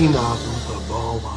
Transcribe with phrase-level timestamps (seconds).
[0.00, 1.36] Finado da bola.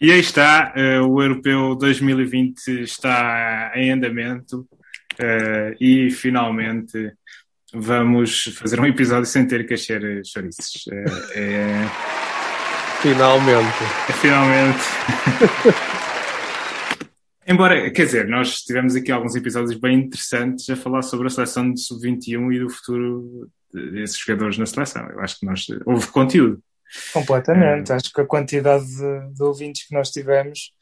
[0.00, 7.12] E aí está, uh, o Europeu 2020 está em andamento uh, e finalmente
[7.74, 10.86] vamos fazer um episódio sem ter que encher chouriços.
[10.86, 11.88] Uh, é...
[13.02, 13.82] Finalmente.
[14.08, 14.84] É, finalmente.
[17.44, 21.72] Embora, quer dizer, nós tivemos aqui alguns episódios bem interessantes a falar sobre a seleção
[21.72, 25.08] de sub-21 e do futuro desses jogadores na seleção.
[25.10, 26.62] Eu acho que nós houve conteúdo.
[27.12, 27.92] Completamente.
[27.92, 27.94] É...
[27.94, 30.72] Acho que a quantidade de, de, ouvintes que nós tivemos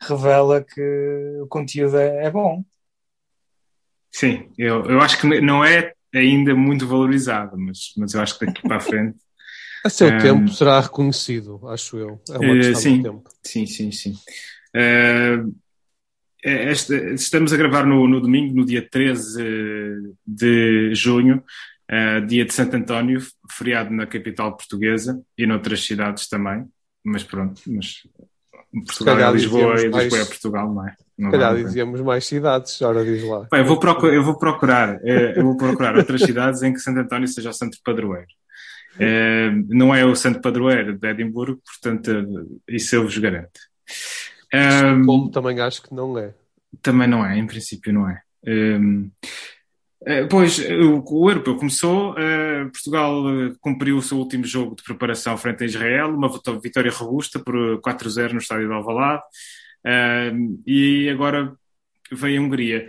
[0.00, 2.64] revela que o conteúdo é, é bom.
[4.10, 8.46] Sim, eu, eu acho que não é ainda muito valorizado, mas, mas eu acho que
[8.46, 9.18] daqui para a frente.
[9.84, 10.18] A seu um...
[10.18, 12.22] tempo será reconhecido, acho eu.
[12.30, 13.30] É uma questão uh, sim, de tempo.
[13.42, 14.14] Sim, sim, sim.
[14.76, 15.52] Uh,
[16.44, 21.42] esta, estamos a gravar no, no, domingo, no dia 13 de junho,
[21.92, 26.64] uh, dia de Santo António, feriado na capital portuguesa e noutras cidades também,
[27.04, 28.02] mas pronto, mas
[28.86, 30.14] Portugal é Lisboa e Lisboa mais...
[30.14, 30.96] é Portugal, não é?
[31.18, 33.46] Não calhar dizíamos mais cidades, ora diz lá.
[33.50, 36.80] Bem, eu, vou procurar, eu vou procurar, eh, eu vou procurar outras cidades em que
[36.80, 38.28] Santo António seja o santo padroeiro.
[38.98, 43.60] É, não é o santo padroeiro de Edimburgo, portanto, isso eu vos garanto.
[44.52, 46.34] Um, Como também acho que não é.
[46.80, 48.20] Também não é, em princípio não é.
[48.46, 49.28] Um, eh,
[50.28, 55.36] pois, o, o europeu começou, uh, Portugal uh, cumpriu o seu último jogo de preparação
[55.36, 59.22] frente a Israel, uma vitória robusta por 4-0 no estádio de Alvalade,
[59.86, 61.54] uh, e agora
[62.10, 62.86] veio a Hungria.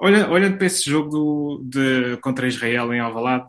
[0.00, 3.48] olha, olhando para esse jogo de, contra Israel em Alvalade,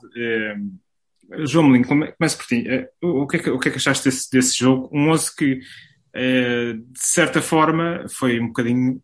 [1.46, 2.66] João Melinho, começa por ti.
[3.02, 4.90] o, que é que, o que é que achaste desse, desse jogo?
[4.92, 5.60] Um 11 que
[6.14, 9.02] de certa forma, foi um bocadinho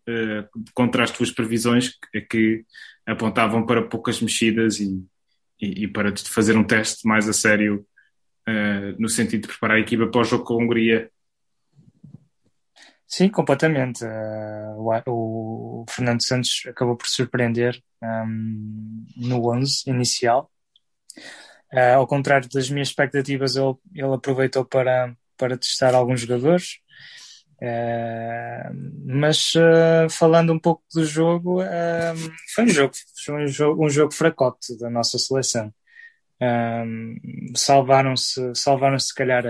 [0.74, 2.64] contra as tuas previsões que, que,
[3.08, 5.04] apontavam para poucas mexidas e,
[5.60, 7.86] e, e, para fazer um teste mais a sério
[8.48, 11.10] uh, no sentido de preparar a equipa para o jogo com a Hungria.
[13.06, 14.04] Sim, completamente.
[14.76, 20.50] o, o, Fernando Santos acabou por surpreender um, no 11 inicial.
[21.94, 26.87] ao contrário das minhas expectativas, ele, ele aproveitou para, para testar alguns jogadores Uh,
[29.04, 32.92] mas uh, falando um pouco do jogo, uh, foi um jogo,
[33.24, 35.72] foi um jogo, um jogo fracote da nossa seleção.
[37.56, 39.44] salvaram-se, salvaram-se se calhar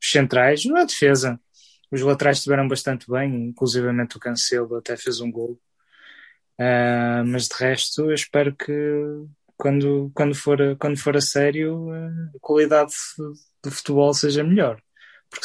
[0.00, 1.38] os centrais, na defesa.
[1.90, 5.60] Os laterais estiveram bastante bem, inclusivamente o Cancelo até fez um gol.
[7.26, 8.72] mas de resto, eu espero que
[9.56, 12.92] quando, quando, for, quando for a sério, a qualidade
[13.62, 14.80] do futebol seja melhor.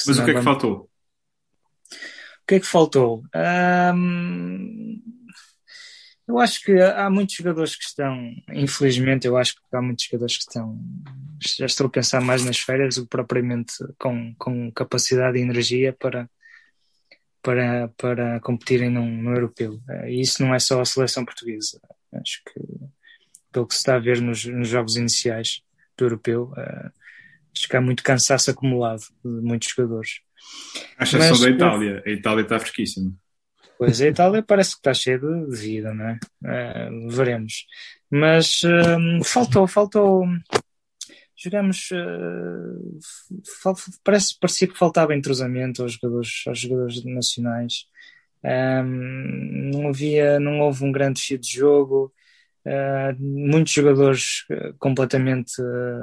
[0.08, 0.46] Mas o que é que vamos...
[0.46, 0.90] faltou?
[2.50, 3.24] Que é que faltou?
[6.28, 10.38] Eu acho que há muitos jogadores que estão, infelizmente, eu acho que há muitos jogadores
[10.38, 10.80] que estão,
[11.40, 15.94] já estou a pensar mais nas férias do que propriamente com, com capacidade e energia
[15.94, 16.28] para,
[17.44, 19.80] para, para competirem no europeu.
[20.08, 21.80] E isso não é só a seleção portuguesa.
[22.14, 22.60] Acho que,
[23.52, 25.62] pelo que se está a ver nos, nos jogos iniciais
[25.96, 26.92] do europeu, uh,
[27.56, 30.22] acho que há muito cansaço acumulado de muitos jogadores.
[30.98, 32.04] A exceção Mas, da Itália.
[32.06, 33.14] A Itália está fresquíssima.
[33.78, 36.20] Pois, a Itália parece que está cheia de vida, não é?
[36.44, 37.66] Uh, veremos.
[38.12, 40.26] Mas uh, faltou, faltou.
[41.38, 41.90] Jogamos.
[41.92, 43.00] Uh,
[43.64, 47.86] fal, parece, parecia que faltava entrosamento aos jogadores, aos jogadores nacionais.
[48.44, 52.14] Um, não havia, não houve um grande fio de jogo.
[52.66, 54.46] Uh, muitos jogadores
[54.78, 55.54] completamente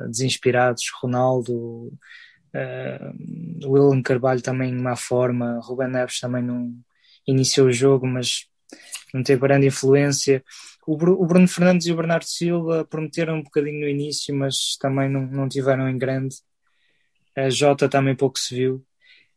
[0.08, 0.84] desinspirados.
[1.02, 1.92] Ronaldo,
[2.56, 6.72] Uh, William Carvalho também em má forma, Ruben Neves também não
[7.26, 8.46] iniciou o jogo, mas
[9.12, 10.42] não teve grande influência.
[10.86, 15.08] O, o Bruno Fernandes e o Bernardo Silva prometeram um bocadinho no início, mas também
[15.10, 16.36] não, não tiveram em grande.
[17.36, 18.76] A Jota também pouco se viu.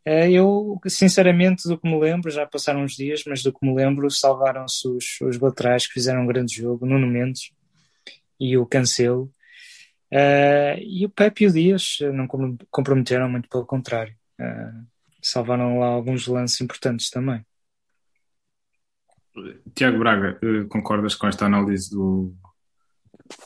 [0.07, 3.75] Uh, eu, sinceramente, do que me lembro, já passaram uns dias, mas do que me
[3.75, 7.51] lembro, salvaram-se os, os laterais que fizeram um grande jogo, Nuno Mendes
[8.39, 9.29] e o Cancelo.
[10.11, 12.27] Uh, e o Pepe e o Dias não
[12.71, 14.15] comprometeram, muito pelo contrário.
[14.39, 14.87] Uh,
[15.21, 17.45] salvaram lá alguns lances importantes também.
[19.75, 22.33] Tiago Braga, eh, concordas com esta análise do,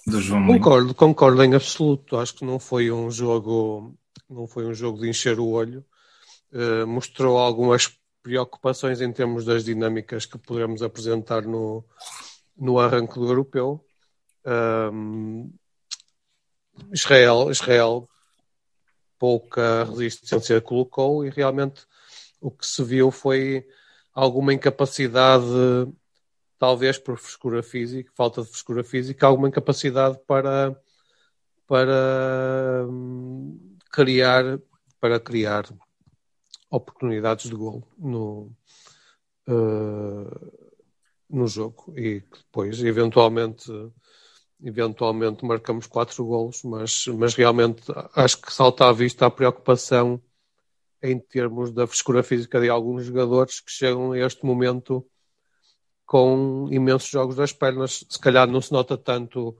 [0.07, 2.17] do João Concordo, concordo em absoluto.
[2.17, 3.95] Acho que não foi um jogo,
[4.29, 5.85] não foi um jogo de encher o olho.
[6.51, 11.83] Uh, mostrou algumas preocupações em termos das dinâmicas que podemos apresentar no,
[12.57, 13.85] no arranque do europeu.
[16.91, 18.09] Israel, Israel
[19.19, 21.85] pouca resistência colocou e realmente
[22.41, 23.65] o que se viu foi
[24.13, 25.45] alguma incapacidade,
[26.59, 30.77] talvez por frescura física, falta de frescura física, alguma incapacidade para,
[31.65, 34.59] para hum, criar,
[34.99, 35.65] para criar
[36.69, 38.51] oportunidades de gol no,
[39.47, 40.73] uh,
[41.29, 43.71] no jogo e depois eventualmente
[44.61, 47.83] eventualmente marcamos quatro golos, mas, mas realmente
[48.15, 50.21] acho que salta à vista a preocupação
[51.01, 55.05] em termos da frescura física de alguns jogadores que chegam a este momento
[56.05, 58.05] com imensos jogos das pernas.
[58.09, 59.57] Se calhar não se nota tanto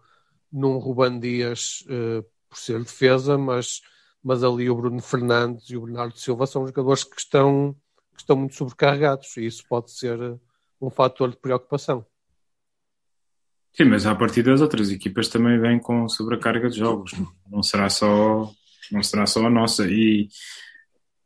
[0.51, 3.81] num Ruban Dias uh, por ser defesa, mas,
[4.23, 7.75] mas ali o Bruno Fernandes e o Bernardo Silva são jogadores que estão,
[8.13, 10.39] que estão muito sobrecarregados e isso pode ser
[10.79, 12.05] um fator de preocupação.
[13.75, 17.13] Sim, mas a partir das outras equipas também vêm com sobrecarga de jogos.
[17.49, 18.51] Não será só,
[18.91, 19.87] não será só a nossa.
[19.89, 20.29] E,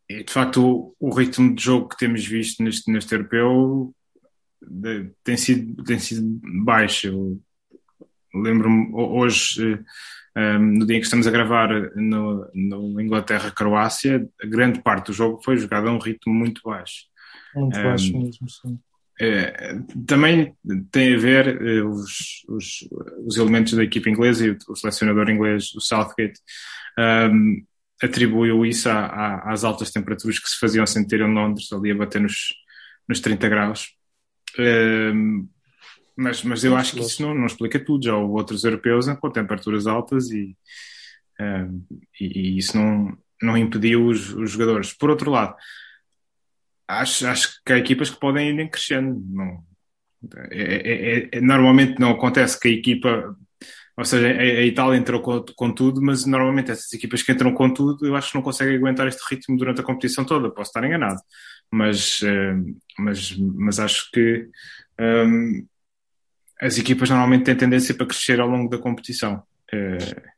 [0.10, 3.94] e de facto o, o, ritmo de jogo que temos visto neste, neste europeu
[4.62, 7.38] de, tem, sido, tem sido baixo.
[8.34, 14.82] Lembro-me hoje, um, eh, no dia em que estamos a gravar no, no Inglaterra-Croácia, grande
[14.82, 17.08] parte do jogo foi jogado a um ritmo muito baixo.
[17.54, 18.80] Muito baixo um, mesmo, sim.
[19.20, 20.56] É, também
[20.92, 22.88] tem a ver eh, os, os,
[23.26, 26.40] os, elementos da equipa inglesa e o, o selecionador inglês, o Southgate,
[27.00, 27.66] um,
[28.02, 31.96] atribuiu isso a, a, às altas temperaturas que se faziam sentir em Londres, ali a
[31.96, 32.54] bater nos,
[33.10, 33.90] nos 30 graus.
[34.60, 35.48] Um,
[36.16, 38.06] mas, mas eu acho que isso não, não explica tudo.
[38.06, 40.56] Já houve outros europeus com temperaturas altas e,
[41.40, 41.86] um,
[42.20, 44.94] e, e, isso não, não impediu os, os jogadores.
[44.94, 45.56] Por outro lado,
[46.88, 49.22] acho, acho que há equipas que podem ir crescendo.
[49.30, 49.64] Não,
[50.52, 53.36] é, é, é, é, normalmente não acontece que a equipa,
[53.96, 57.54] ou seja, a, a Itália entrou com, com, tudo, mas normalmente essas equipas que entram
[57.54, 60.50] com tudo, eu acho que não conseguem aguentar este ritmo durante a competição toda.
[60.50, 61.20] Posso estar enganado,
[61.72, 64.48] mas, uh, mas, mas acho que
[65.00, 65.68] um,
[66.60, 69.44] as equipas normalmente têm tendência para crescer ao longo da competição.
[69.74, 70.38] Uh,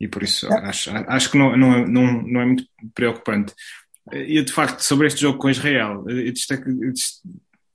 [0.00, 2.64] e por isso acho, acho que não, não, não, não é muito
[2.94, 3.54] preocupante.
[4.12, 6.70] E de facto, sobre este jogo com Israel, destaque,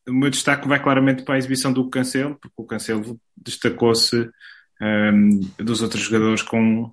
[0.07, 4.29] o meu destaque vai claramente para a exibição do Cancelo, porque o Cancelo destacou-se
[4.81, 6.91] um, dos outros jogadores com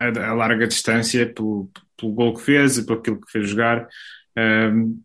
[0.00, 3.88] a, a, larga distância pelo, pelo gol que fez e por aquilo que fez jogar.
[4.36, 5.00] Um,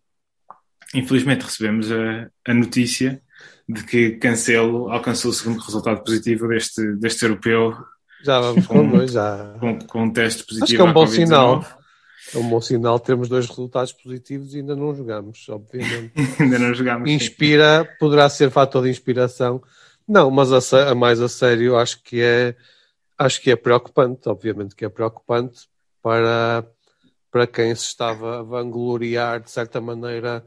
[0.93, 3.21] infelizmente recebemos a, a, notícia
[3.67, 7.77] de que Cancelo alcançou o segundo resultado positivo deste, deste europeu.
[8.23, 9.55] Já vamos com, com, já.
[9.59, 10.63] com, com um teste positivo.
[10.63, 11.80] Acho que é um bom sinal.
[12.33, 16.13] É um bom sinal termos dois resultados positivos e ainda não jogamos, obviamente.
[16.39, 17.09] ainda não jogamos.
[17.09, 17.97] Inspira, sim.
[17.99, 19.61] poderá ser fator de inspiração.
[20.07, 22.55] Não, mas a, a, mais a sério, acho que é
[23.17, 25.67] acho que é preocupante, obviamente que é preocupante
[26.01, 26.65] para,
[27.29, 30.43] para quem se estava a vangloriar de certa maneira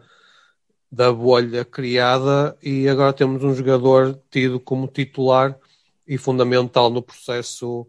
[0.91, 5.57] da bolha criada e agora temos um jogador tido como titular
[6.07, 7.87] e fundamental no processo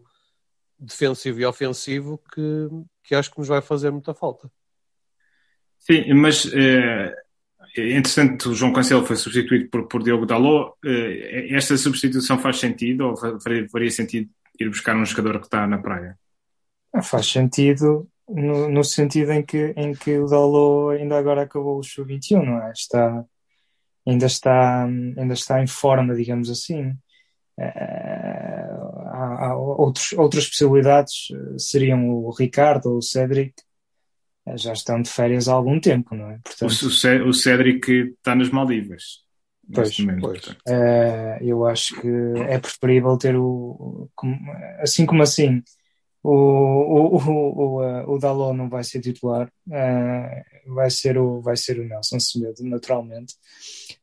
[0.78, 2.68] defensivo e ofensivo que,
[3.04, 4.50] que acho que nos vai fazer muita falta.
[5.78, 7.14] Sim, mas é,
[7.76, 10.74] entretanto o João Cancelo foi substituído por, por Diogo Dalot.
[10.84, 14.28] É, esta substituição faz sentido ou faria, sentido
[14.58, 16.18] ir buscar um jogador que está na praia?
[17.02, 21.84] Faz sentido no, no, sentido em que, em que o Dalot ainda agora acabou o
[21.84, 22.72] sub-21, não é?
[22.72, 23.24] Está,
[24.06, 26.92] ainda, está, ainda está em forma, digamos assim.
[27.58, 28.68] É,
[29.16, 33.54] há, há outros, outras possibilidades eh, seriam o Ricardo ou o Cédric,
[34.46, 36.38] eh, já estão de férias há algum tempo, não é?
[36.42, 39.26] Portanto, o, o Cédric está nas Maldivas.
[39.72, 40.46] Pois, momento, pois.
[40.46, 42.08] Uh, eu acho que
[42.48, 44.08] é preferível ter o.
[44.78, 45.60] Assim como assim,
[46.22, 51.56] o, o, o, o, o Dalot não vai ser titular, uh, vai, ser o, vai
[51.56, 53.34] ser o Nelson Semedo, naturalmente,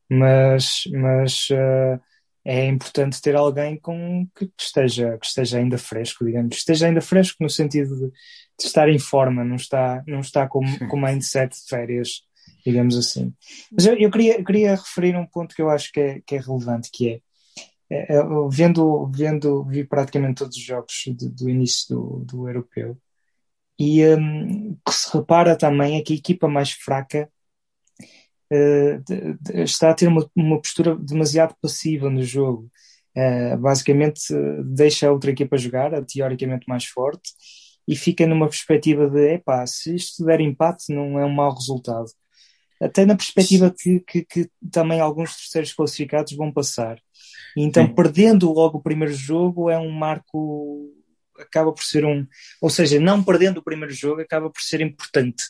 [0.10, 2.00] mas, mas uh,
[2.45, 7.41] é importante ter alguém com que esteja, que esteja ainda fresco, digamos, esteja ainda fresco
[7.41, 11.67] no sentido de, de estar em forma, não está, não está com, com mindset de
[11.67, 12.23] férias,
[12.65, 13.33] digamos assim.
[13.71, 16.39] Mas eu, eu queria, queria referir um ponto que eu acho que é, que é
[16.39, 17.21] relevante, que é,
[17.89, 22.97] é, é vendo, vendo, vi praticamente todos os jogos do, do início do, do europeu,
[23.79, 27.29] e um, que se repara também é que a equipa mais fraca
[29.63, 32.69] está a ter uma, uma, postura demasiado passiva no jogo.
[33.15, 34.33] Uh, basicamente
[34.65, 37.31] deixa a outra equipa jogar, a teoricamente mais forte,
[37.88, 42.10] e fica numa perspectiva de epá, se isto der empate não é um mau resultado.
[42.81, 47.00] Até na perspectiva que, que, que também alguns terceiros classificados vão passar.
[47.55, 47.93] Então, Sim.
[47.93, 50.91] perdendo logo o primeiro jogo é um marco
[51.39, 52.25] acaba por ser um,
[52.62, 55.43] ou seja, não perdendo o primeiro jogo acaba por ser importante,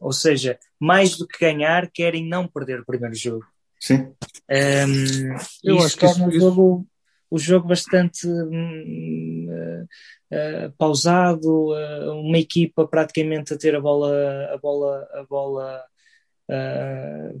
[0.00, 3.44] ou seja, mais do que ganhar, querem não perder o primeiro jogo.
[3.78, 4.12] Sim.
[4.50, 6.86] Um, Eu acho que isso, o, jogo,
[7.30, 14.58] o jogo bastante uh, uh, pausado, uh, uma equipa praticamente a ter a bola, a
[14.58, 15.84] bola, a bola,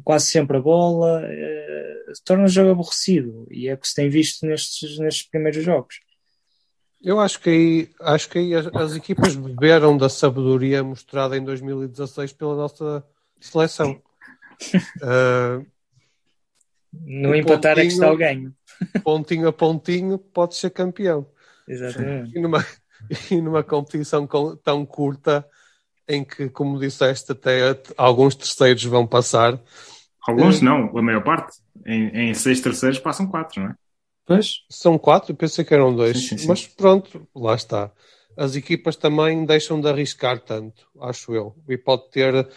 [0.04, 1.22] quase sempre a bola,
[2.24, 5.96] torna o jogo aborrecido e é o que se tem visto nestes, nestes primeiros jogos.
[7.02, 11.44] Eu acho que aí, acho que aí as, as equipas beberam da sabedoria mostrada em
[11.44, 13.04] 2016 pela nossa
[13.40, 14.00] seleção.
[15.02, 15.64] Uh,
[16.92, 18.54] no empatar é que está o ganho.
[19.02, 21.26] Pontinho a pontinho pode ser campeão.
[21.66, 22.36] Exatamente.
[22.36, 22.66] E numa,
[23.30, 25.46] e numa competição com, tão curta
[26.06, 29.58] em que, como disseste, até alguns terceiros vão passar.
[30.26, 31.58] Alguns uh, não, a maior parte.
[31.86, 33.74] Em, em seis terceiros passam quatro, não é?
[34.30, 36.16] Pois, são quatro, pensei que eram dois.
[36.16, 36.46] Sim, sim, sim.
[36.46, 37.90] Mas pronto, lá está.
[38.36, 41.56] As equipas também deixam de arriscar tanto, acho eu.
[41.68, 42.48] E pode ter,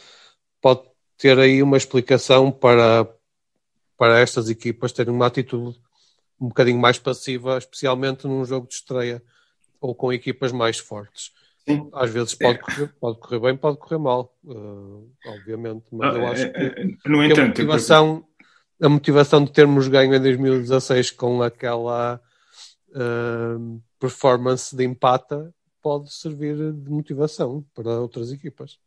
[0.62, 0.82] pode
[1.18, 3.12] ter aí uma explicação para,
[3.98, 5.76] para estas equipas terem uma atitude
[6.40, 9.24] um bocadinho mais passiva, especialmente num jogo de estreia
[9.82, 11.32] ou com equipas mais fortes.
[11.68, 11.90] Sim.
[11.92, 12.62] Às vezes pode, é.
[12.62, 16.86] correr, pode correr bem, pode correr mal, uh, obviamente, mas ah, eu acho que, eh,
[17.06, 18.28] no entanto, a motivação,
[18.84, 22.20] a motivação de termos ganho em 2016 com aquela
[22.90, 28.78] uh, performance de empata pode servir de motivação para outras equipas.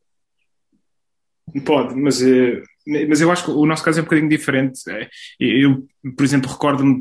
[1.64, 2.62] Pode, mas, eh,
[3.08, 4.80] mas eu acho que o nosso caso é um bocadinho diferente.
[4.90, 5.08] É,
[5.40, 5.86] eu,
[6.16, 7.00] por exemplo, recordo-me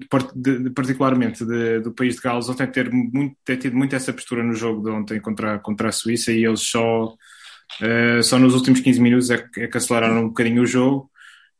[0.74, 4.54] particularmente de, do país de Gales ontem ter, muito, ter tido muito essa postura no
[4.54, 9.02] jogo de ontem contra, contra a Suíça e eles só, uh, só nos últimos 15
[9.02, 11.10] minutos é, é que aceleraram um bocadinho o jogo.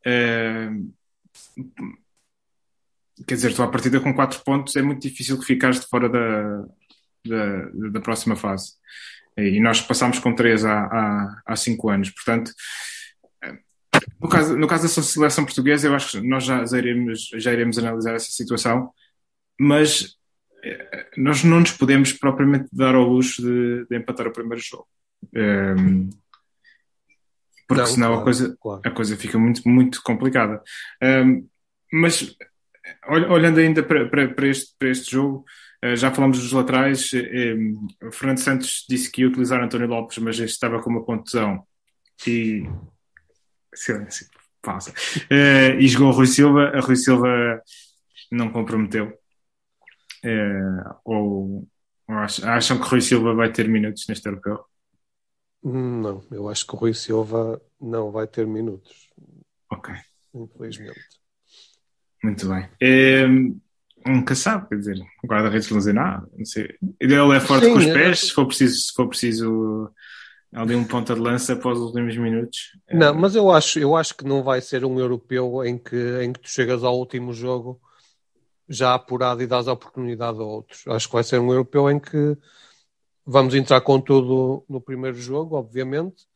[0.06, 0.94] Uh,
[3.26, 6.08] quer dizer, tu à partida com 4 pontos é muito difícil que ficares de fora
[6.08, 6.64] da,
[7.26, 8.72] da, da próxima fase.
[9.36, 12.10] E nós passámos com três há, há, há cinco anos.
[12.10, 12.52] Portanto,
[14.20, 17.52] no caso, no caso da seleção portuguesa, eu acho que nós já, já, iremos, já
[17.52, 18.90] iremos analisar essa situação,
[19.60, 20.16] mas
[20.64, 24.88] eh, nós não nos podemos propriamente dar ao luxo de, de empatar o primeiro jogo.
[25.34, 26.10] Um, ehm,
[27.66, 28.82] porque não, senão claro, a, coisa, claro.
[28.84, 30.62] a coisa fica muito, muito complicada.
[31.02, 31.46] Um, ehm,
[31.92, 32.36] mas
[33.08, 35.44] olhando ainda para, para, para, este, para este jogo,
[35.82, 37.12] eh, já falamos dos laterais.
[37.14, 37.54] Eh,
[38.02, 41.64] o Fernando Santos disse que ia utilizar António Lopes, mas este estava com uma contusão
[42.26, 42.64] e.
[43.74, 44.26] Silêncio,
[44.62, 44.92] passa.
[45.30, 46.72] Eh, e jogou Rui Silva.
[46.74, 47.62] A Rui Silva
[48.32, 49.12] não comprometeu.
[51.04, 51.68] ou,
[52.08, 54.64] ou acham que Rui Silva vai ter minutos neste europeu?
[55.68, 59.10] Não, eu acho que o Rui Silva não vai ter minutos.
[59.70, 59.94] Ok.
[60.34, 61.00] Infelizmente.
[62.22, 62.68] Muito bem
[64.06, 66.74] nunca sabe, quer dizer, o guarda-redes lesionado, não sei.
[67.00, 69.90] Ele é forte Sim, com os pés, se for preciso, se for preciso
[70.52, 72.76] ali um ponta de lança após os últimos minutos.
[72.90, 76.32] Não, mas eu acho, eu acho que não vai ser um europeu em que, em
[76.32, 77.80] que tu chegas ao último jogo
[78.68, 80.86] já apurado e dás a oportunidade a outros.
[80.88, 82.36] Acho que vai ser um europeu em que
[83.26, 86.26] vamos entrar com tudo no primeiro jogo, obviamente,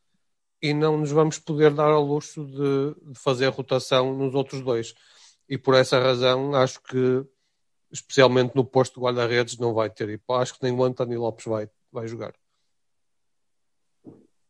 [0.60, 4.94] e não nos vamos poder dar ao luxo de, de fazer rotação nos outros dois.
[5.48, 7.24] E por essa razão acho que
[7.92, 10.20] especialmente no posto de guarda-redes, não vai ter.
[10.28, 12.32] Acho que nem o António Lopes vai, vai jogar.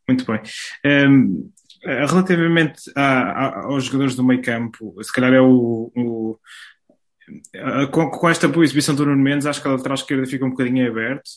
[0.07, 0.41] Muito bem.
[0.85, 1.51] Um,
[1.83, 5.91] relativamente a, a, aos jogadores do meio campo, se calhar é o.
[5.95, 6.39] o
[7.91, 10.49] com, com, esta boa exibição do Nuno Mendes, acho que a lateral esquerda fica um
[10.49, 11.29] bocadinho aberto.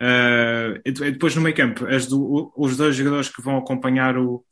[0.00, 4.44] Uh, e depois no meio campo, do, os dois jogadores que vão acompanhar o,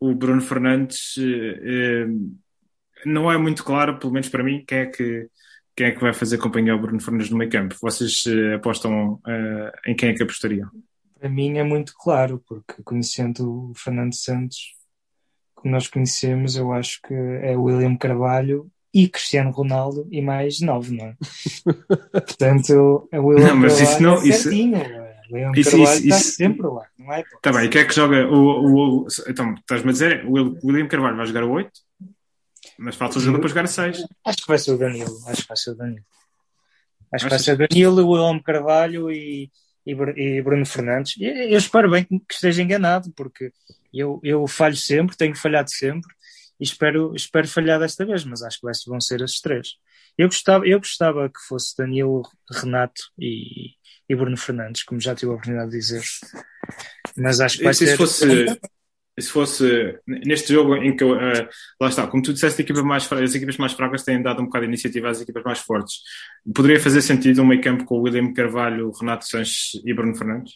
[0.00, 2.36] o Bruno Fernandes, uh,
[3.06, 5.28] não é muito claro, pelo menos para mim, quem é que
[5.76, 7.74] quem é que vai fazer companhia ao Bruno Fernandes no meio campo?
[7.80, 9.18] Vocês apostam
[9.86, 10.68] em quem é que apostariam?
[11.18, 14.74] Para mim é muito claro, porque conhecendo o Fernando Santos,
[15.54, 20.96] como nós conhecemos, eu acho que é William Carvalho e Cristiano Ronaldo e mais nove,
[20.96, 21.16] não é?
[22.12, 24.92] Portanto, é o William não, mas Carvalho isso não, é certinho, isso...
[24.92, 25.10] É?
[25.30, 26.32] William isso, Carvalho isso, está isso...
[26.32, 27.20] sempre lá, não é?
[27.20, 30.58] Está bem, e quem é que joga o, o, o então, estás-me a dizer, o
[30.64, 31.70] William Carvalho vai jogar o 8?
[32.78, 34.04] Mas falta o jogo para jogar a 6.
[34.24, 35.14] Acho que vai ser o Danilo.
[35.26, 36.04] Acho que vai ser o Danilo.
[37.12, 39.50] Acho que vai ser o Danilo, o William Carvalho e,
[39.86, 41.16] e, e Bruno Fernandes.
[41.18, 43.52] E, eu espero bem que esteja enganado, porque
[43.92, 46.10] eu, eu falho sempre, tenho falhado sempre
[46.60, 49.76] e espero, espero falhar desta vez, mas acho que vai, vão ser esses três.
[50.18, 53.70] Eu gostava, eu gostava que fosse Danilo, Renato e,
[54.08, 56.02] e Bruno Fernandes, como já tive a oportunidade de dizer.
[57.16, 57.96] Mas acho que vai e se ser.
[57.96, 58.60] Fosse,
[59.18, 61.48] se fosse neste jogo em que uh,
[61.80, 64.66] lá está, como tu disseste, equipa mais, as equipas mais fracas têm dado um bocado
[64.66, 66.00] de iniciativa às equipas mais fortes.
[66.54, 70.52] Poderia fazer sentido um meio campo com o William Carvalho, Renato Sanches e Bruno Fernandes?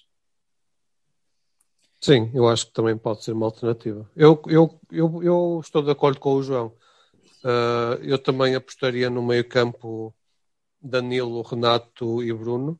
[2.04, 4.06] Sim, eu acho que também pode ser uma alternativa.
[4.14, 6.66] Eu, eu, eu, eu estou de acordo com o João.
[7.42, 10.14] Uh, eu também apostaria no meio campo
[10.78, 12.78] Danilo, Renato e Bruno.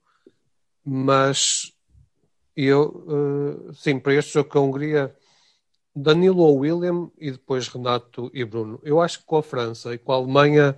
[0.85, 1.73] mas
[2.55, 5.17] eu, uh, sim, para este jogo com a Hungria,
[5.97, 8.79] Danilo ou William e depois Renato e Bruno.
[8.83, 10.77] Eu acho que com a França e com a Alemanha,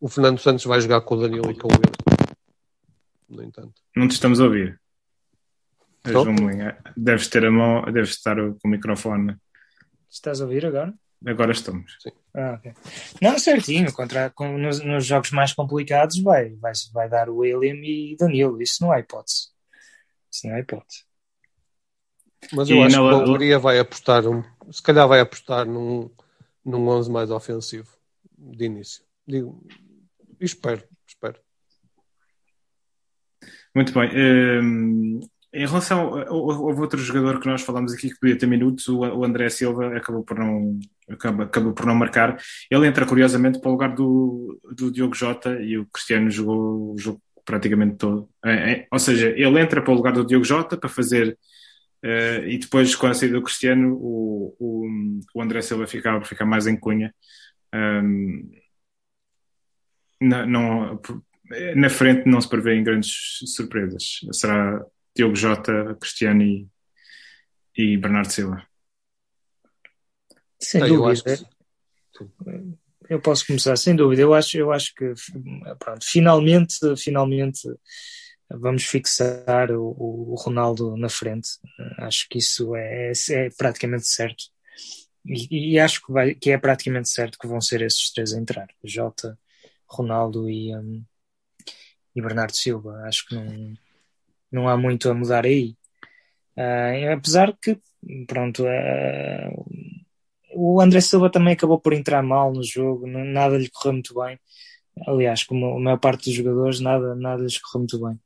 [0.00, 2.36] o Fernando Santos vai jogar com o Danilo e com o William.
[3.28, 3.74] No entanto.
[3.94, 4.80] Não te estamos a ouvir.
[6.12, 9.36] João Moinha, deves ter a mão, deves estar com o microfone.
[10.10, 10.94] Estás a ouvir agora?
[11.24, 11.96] Agora estamos.
[12.00, 12.10] Sim.
[12.34, 12.72] Ah, okay.
[13.20, 13.92] Não, certinho.
[13.92, 18.60] Contra, com, nos, nos, jogos mais complicados vai, vai, vai dar o William e Danilo.
[18.60, 19.48] Isso não é hipótese.
[20.30, 21.04] Isso não é hipótese.
[22.52, 26.10] Mas eu e acho que a Hungria vai apostar, um, se calhar vai apostar num,
[26.64, 27.88] num 11 mais ofensivo
[28.38, 29.02] de início.
[29.26, 29.66] Digo,
[30.38, 31.40] espero, espero.
[33.74, 34.10] Muito bem.
[34.62, 35.20] Um,
[35.56, 39.48] em relação, houve outro jogador que nós falámos aqui que podia ter minutos, o André
[39.48, 42.38] Silva acabou por não, acabou, acabou por não marcar.
[42.70, 46.98] Ele entra curiosamente para o lugar do, do Diogo Jota e o Cristiano jogou o
[46.98, 48.28] jogo praticamente todo.
[48.44, 51.38] É, é, ou seja, ele entra para o lugar do Diogo Jota para fazer
[52.04, 54.86] Uh, e depois, com a saída do Cristiano, o, o,
[55.34, 57.12] o André Silva ficava por ficar mais em cunha.
[60.20, 61.00] Na, não,
[61.74, 64.20] na frente não se prevêem grandes surpresas.
[64.30, 64.84] Será
[65.16, 66.68] Diogo Jota, Cristiano e,
[67.74, 68.66] e Bernardo Silva.
[70.60, 71.38] Sem ah, dúvida.
[72.44, 74.20] Eu, eu, posso começar, sem dúvida.
[74.20, 75.14] Eu acho, eu acho que
[75.78, 77.66] pronto, finalmente, finalmente
[78.50, 81.48] vamos fixar o, o, Ronaldo na frente.
[81.98, 84.44] Acho que isso é, é praticamente certo.
[85.24, 88.38] E, e, acho que, vai, que é praticamente certo que vão ser esses três a
[88.38, 89.38] entrar: Jota,
[89.88, 91.02] Ronaldo e, um,
[92.14, 93.02] e Bernardo Silva.
[93.06, 93.74] Acho que não,
[94.50, 95.76] não há muito a mudar aí.
[96.56, 97.78] Uh, apesar que,
[98.26, 99.66] pronto, uh,
[100.54, 104.38] o André Silva também acabou por entrar mal no jogo, nada lhe correu muito bem.
[105.06, 108.18] Aliás, como a maior parte dos jogadores, nada, nada lhes correu muito bem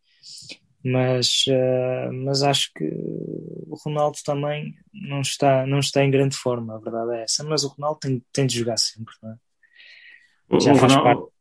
[0.82, 6.74] mas, uh, mas acho que o Ronaldo também não está, não está em grande forma,
[6.74, 7.44] a verdade é essa.
[7.44, 10.60] Mas o Ronaldo tem, tem de jogar sempre, não é?
[10.60, 11.32] Já o, faz Ronaldo, o,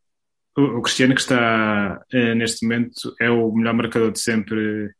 [0.60, 4.94] o Cristiano, que está uh, neste momento, é o melhor marcador de sempre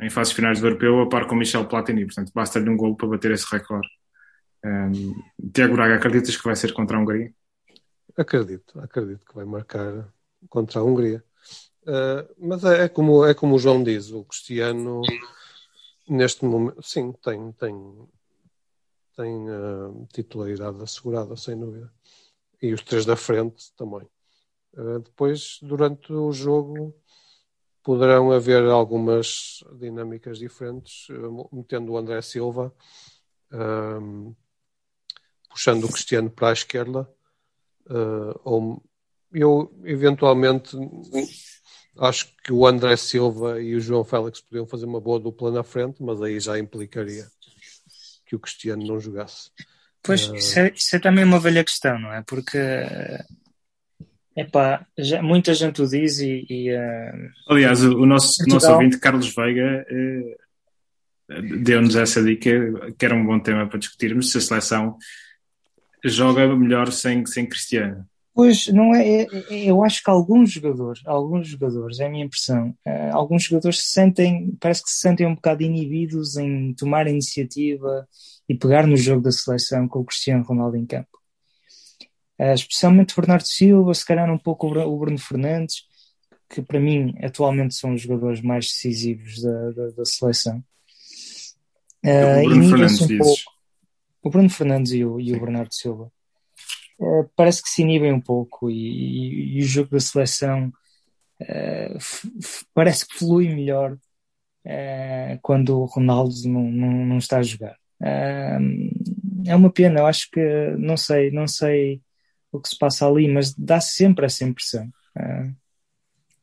[0.00, 2.04] em fases finais do europeu, a par com Michel Platini.
[2.04, 3.88] Portanto, basta-lhe um gol para bater esse recorde.
[4.64, 5.14] Um, ehm,
[5.52, 7.32] Tiago Braga, acreditas que vai ser contra a Hungria?
[8.16, 10.08] Acredito, acredito que vai marcar
[10.48, 11.24] contra a Hungria.
[11.82, 15.02] Uh, mas é, é, como, é como o João diz, o Cristiano
[16.08, 18.08] neste momento, sim, tem, tem,
[19.16, 21.92] tem uh, titularidade assegurada, sem dúvida.
[22.60, 24.08] E os três da frente também.
[24.78, 26.94] Uh, depois, durante o jogo,
[27.82, 31.08] poderão haver algumas dinâmicas diferentes,
[31.52, 32.72] metendo o André Silva,
[35.48, 37.10] puxando o Cristiano para a esquerda,
[38.44, 38.82] ou
[39.32, 40.76] eu eventualmente
[41.98, 45.64] Acho que o André Silva e o João Félix podiam fazer uma boa dupla na
[45.64, 47.26] frente, mas aí já implicaria
[48.24, 49.50] que o Cristiano não jogasse.
[50.00, 50.36] Pois, uh...
[50.36, 52.22] isso, é, isso, é, também uma velha questão, não é?
[52.22, 52.56] Porque
[54.40, 56.46] epá, já, muita gente o diz e.
[56.48, 57.30] e uh...
[57.48, 62.50] Aliás, o, nosso, nosso ouvinte Carlos Veiga uh, deu-nos essa dica
[62.96, 64.96] que era um bom tema para discutirmos se a seleção
[66.04, 68.06] joga melhor sem, sem Cristiano.
[68.34, 72.24] Pois, não é, é, é, eu acho que alguns jogadores, alguns jogadores, é a minha
[72.24, 77.08] impressão, uh, alguns jogadores se sentem, parece que se sentem um bocado inibidos em tomar
[77.08, 78.06] iniciativa
[78.48, 81.17] e pegar no jogo da seleção com o Cristiano Ronaldo em campo.
[82.38, 85.82] Uh, especialmente o Bernardo Silva, se calhar um pouco o Bruno Fernandes,
[86.48, 90.62] que para mim atualmente são os jogadores mais decisivos da, da, da seleção.
[92.04, 93.42] Uh, o Bruno Fernandes um pouco,
[94.22, 96.12] o Bruno Fernandes e o, e o Bernardo Silva.
[97.00, 100.72] Eh, parece que se inibem um pouco e, e, e o jogo da seleção
[101.40, 101.98] uh,
[102.74, 107.76] parece que flui melhor uh, quando o Ronaldo não, não, não está a jogar.
[109.46, 110.40] é uma pena, eu acho que
[110.78, 112.00] não sei, não sei
[112.52, 114.88] o que se passa ali, mas dá sempre essa impressão.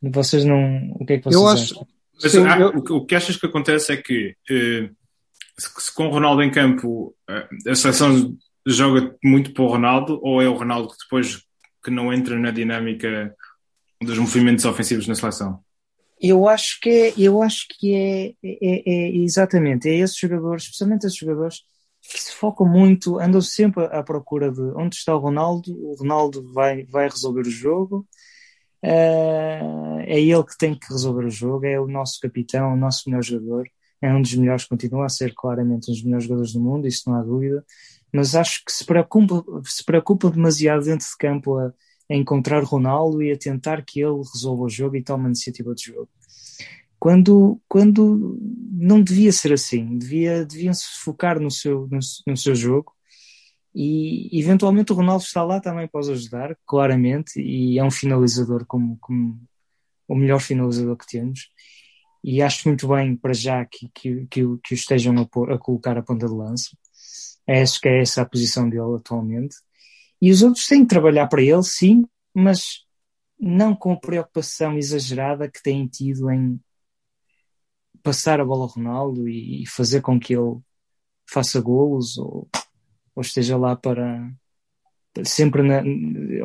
[0.02, 0.91] vocês não.
[1.00, 1.88] O que é que vocês eu acho,
[2.22, 2.70] mas, Sim, ah, eu...
[2.70, 4.36] o, que achas que acontece é que
[5.58, 10.41] se, se com o Ronaldo em campo a seleção joga muito para o Ronaldo ou
[10.41, 11.44] é o Ronaldo que depois
[11.84, 13.36] que não entra na dinâmica
[14.02, 15.60] dos movimentos ofensivos na seleção?
[16.20, 21.06] Eu acho que é, eu acho que é, é, é exatamente, é esses jogadores, especialmente
[21.06, 21.63] esses jogadores
[22.12, 26.52] que se focam muito, andam sempre à procura de onde está o Ronaldo, o Ronaldo
[26.54, 28.08] vai, vai resolver o jogo,
[28.84, 33.10] uh, é ele que tem que resolver o jogo, é o nosso capitão, o nosso
[33.10, 33.68] melhor jogador,
[34.02, 37.10] é um dos melhores, continua a ser claramente um dos melhores jogadores do mundo, isso
[37.10, 37.65] não há dúvida,
[38.13, 41.74] mas acho que se preocupa, se preocupa demasiado dentro de campo a,
[42.10, 45.74] a encontrar Ronaldo e a tentar que ele resolva o jogo e tome a iniciativa
[45.74, 46.10] do jogo.
[46.99, 48.38] Quando, quando
[48.71, 52.95] não devia ser assim, devia, deviam se focar no seu, no, no seu jogo
[53.75, 58.65] e eventualmente o Ronaldo está lá também para os ajudar, claramente, e é um finalizador
[58.65, 59.38] como, como
[60.08, 61.49] o melhor finalizador que temos.
[62.23, 65.97] E acho muito bem para já que, que, que, o estejam a, pôr, a colocar
[65.97, 66.69] a ponta de lança.
[67.45, 69.58] Acho que é essa a posição dele atualmente.
[70.21, 72.86] E os outros têm que trabalhar para ele, sim, mas
[73.38, 76.58] não com a preocupação exagerada que têm tido em
[78.06, 80.60] passar a bola ao Ronaldo e fazer com que ele
[81.28, 82.48] faça golos ou,
[83.15, 84.32] ou esteja lá para
[85.26, 85.82] sempre na,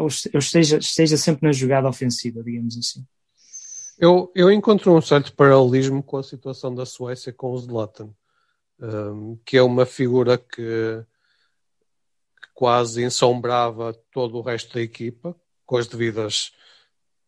[0.00, 3.04] ou esteja, esteja sempre na jogada ofensiva, digamos assim.
[3.98, 8.08] Eu, eu encontro um certo paralelismo com a situação da Suécia com o Zlatan,
[8.80, 15.76] um, que é uma figura que, que, quase ensombrava todo o resto da equipa, com
[15.76, 16.52] as devidas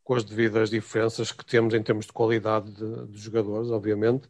[0.05, 4.29] com as devidas diferenças que temos em termos de qualidade de, de jogadores, obviamente,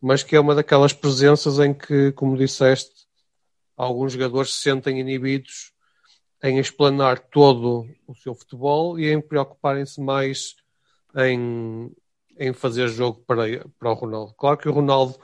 [0.00, 3.06] mas que é uma daquelas presenças em que, como disseste,
[3.76, 5.72] alguns jogadores se sentem inibidos
[6.42, 10.56] em explanar todo o seu futebol e em preocuparem-se mais
[11.16, 11.90] em,
[12.38, 13.44] em fazer jogo para,
[13.78, 14.34] para o Ronaldo.
[14.34, 15.18] Claro que o Ronaldo,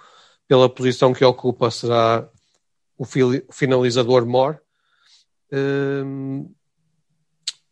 [0.49, 2.27] pela posição que ocupa, será
[2.97, 3.05] o
[3.53, 4.61] finalizador mor,
[5.53, 6.51] hum,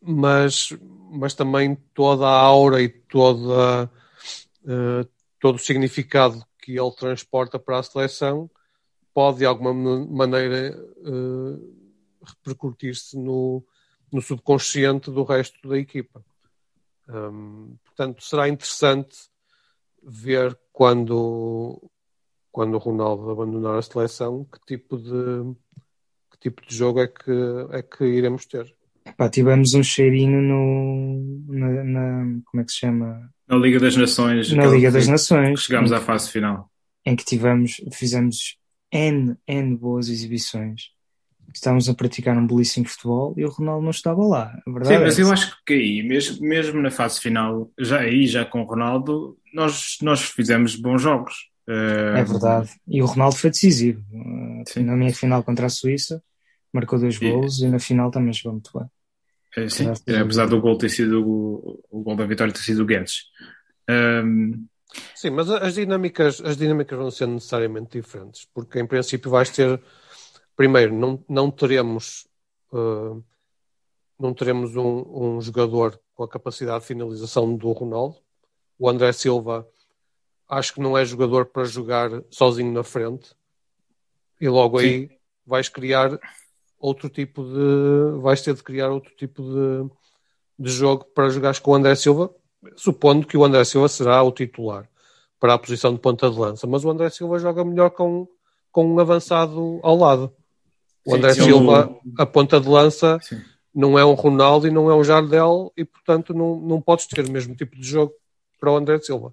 [0.00, 0.70] mas,
[1.10, 3.90] mas também toda a aura e toda,
[4.64, 5.08] uh,
[5.40, 8.50] todo o significado que ele transporta para a seleção
[9.12, 11.78] pode de alguma maneira uh,
[12.24, 13.64] repercutir-se no,
[14.12, 16.24] no subconsciente do resto da equipa.
[17.08, 19.16] Um, portanto, será interessante
[20.02, 21.82] ver quando,
[22.52, 25.54] quando o Ronaldo abandonar a seleção que tipo de,
[26.30, 27.32] que tipo de jogo é que,
[27.70, 28.72] é que iremos ter.
[29.18, 33.28] Pá, tivemos um cheirinho no, na, na, como é que se chama?
[33.46, 34.52] Na Liga das Nações.
[34.52, 35.60] Na Liga das Nações.
[35.60, 36.70] Chegámos à fase final.
[37.04, 38.56] Em que tivemos, fizemos
[38.92, 40.96] N, N boas exibições
[41.54, 44.54] estávamos a praticar um belíssimo futebol e o Ronaldo não estava lá.
[44.66, 48.00] A verdade Sim, é mas eu acho que aí, mesmo, mesmo na fase final, já
[48.00, 51.34] aí, já com o Ronaldo, nós, nós fizemos bons jogos.
[51.66, 52.70] É verdade.
[52.86, 54.02] E o Ronaldo foi decisivo.
[54.10, 56.22] Uh, na minha final contra a Suíça,
[56.72, 58.88] marcou dois gols e, e na final também jogou muito bem.
[59.56, 62.82] É, sim, é, apesar do gol ter sido o, o gol da vitória ter sido
[62.82, 63.24] o Guedes.
[63.88, 64.66] Um...
[65.14, 69.80] Sim, mas as dinâmicas, as dinâmicas vão ser necessariamente diferentes, porque em princípio vais ter
[70.56, 72.26] primeiro, não, não teremos,
[72.72, 73.22] uh,
[74.18, 78.16] não teremos um, um, jogador com a capacidade de finalização do Ronaldo.
[78.78, 79.68] O André Silva
[80.48, 83.36] acho que não é jogador para jogar sozinho na frente.
[84.40, 84.86] E logo Sim.
[84.86, 85.10] aí
[85.46, 86.18] vais criar
[86.78, 88.20] outro tipo de.
[88.20, 89.90] vais ter de criar outro tipo de,
[90.58, 92.30] de jogo para jogares com o André Silva,
[92.76, 94.88] supondo que o André Silva será o titular
[95.40, 96.66] para a posição de ponta de lança.
[96.66, 98.26] Mas o André Silva joga melhor com,
[98.72, 100.32] com um avançado ao lado.
[101.04, 102.14] O André sim, Silva, sim.
[102.18, 103.40] a ponta de lança, sim.
[103.74, 107.24] não é um Ronaldo e não é um Jardel e, portanto, não, não podes ter
[107.24, 108.12] o mesmo tipo de jogo
[108.60, 109.32] para o André Silva.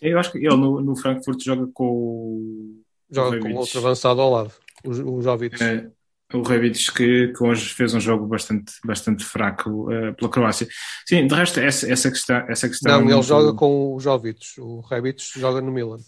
[0.00, 4.52] Eu acho que ele no, no Frankfurt joga com Joga com outro avançado ao lado,
[4.86, 5.62] o, o Jovic.
[5.62, 5.88] É,
[6.34, 10.66] o Rebic que, que, hoje fez um jogo bastante, bastante fraco uh, pela Croácia.
[11.06, 13.00] Sim, de resto, essa, essa, questão, essa questão.
[13.00, 14.60] Não, é ele joga com o Jovic.
[14.60, 15.98] O Rebic joga no Milan.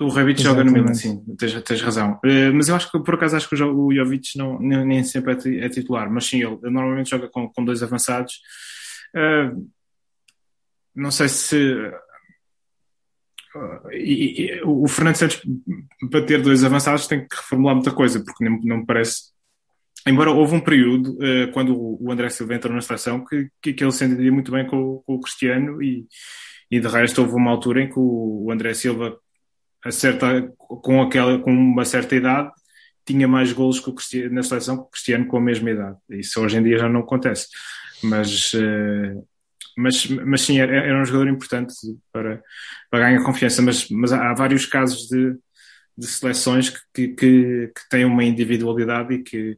[0.00, 2.20] O Rabbit joga no Milan, sim, tens, tens razão.
[2.24, 5.02] Uh, mas eu acho que, por acaso, acho que o, o Jovic não, nem, nem
[5.02, 8.40] sempre é, é, titular, mas sim, ele, ele normalmente joga com, com dois avançados.
[9.12, 9.68] Uh,
[10.94, 11.92] não sei se.
[13.54, 15.40] Uh, e, e, o Fernando Santos,
[16.10, 19.32] para ter dois avançados, tem que reformular muita coisa, porque não, não me parece.
[20.06, 21.18] Embora houve um período,
[21.52, 24.66] quando o André Silva entrou na estação, que, que, que ele se entendia muito bem
[24.66, 26.06] com, com o Cristiano, e,
[26.70, 29.18] e de resto houve uma altura em que o, o André Silva
[29.84, 32.50] a certa, com, aquela, com uma certa idade,
[33.04, 35.96] tinha mais golos que o Cristiano, na seleção que o Cristiano com a mesma idade.
[36.10, 37.48] Isso hoje em dia já não acontece.
[38.02, 39.26] Mas, uh,
[39.78, 41.72] mas, mas sim, era, era, um jogador importante
[42.12, 42.42] para,
[42.90, 43.62] para ganhar confiança.
[43.62, 45.36] Mas, mas há, vários casos de,
[45.96, 49.52] de seleções que, que, que, têm uma individualidade e que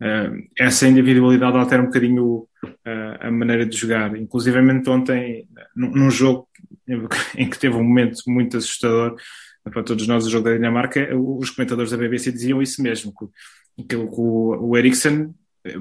[0.00, 4.16] uh, essa individualidade altera um bocadinho uh, a maneira de jogar.
[4.16, 4.56] Inclusive,
[4.88, 6.48] ontem, num, num jogo
[7.36, 9.16] em que teve um momento muito assustador,
[9.64, 13.12] para todos nós o jogo da Dinamarca, os comentadores da BBC diziam isso mesmo,
[13.76, 15.34] que, que o, o Eriksen,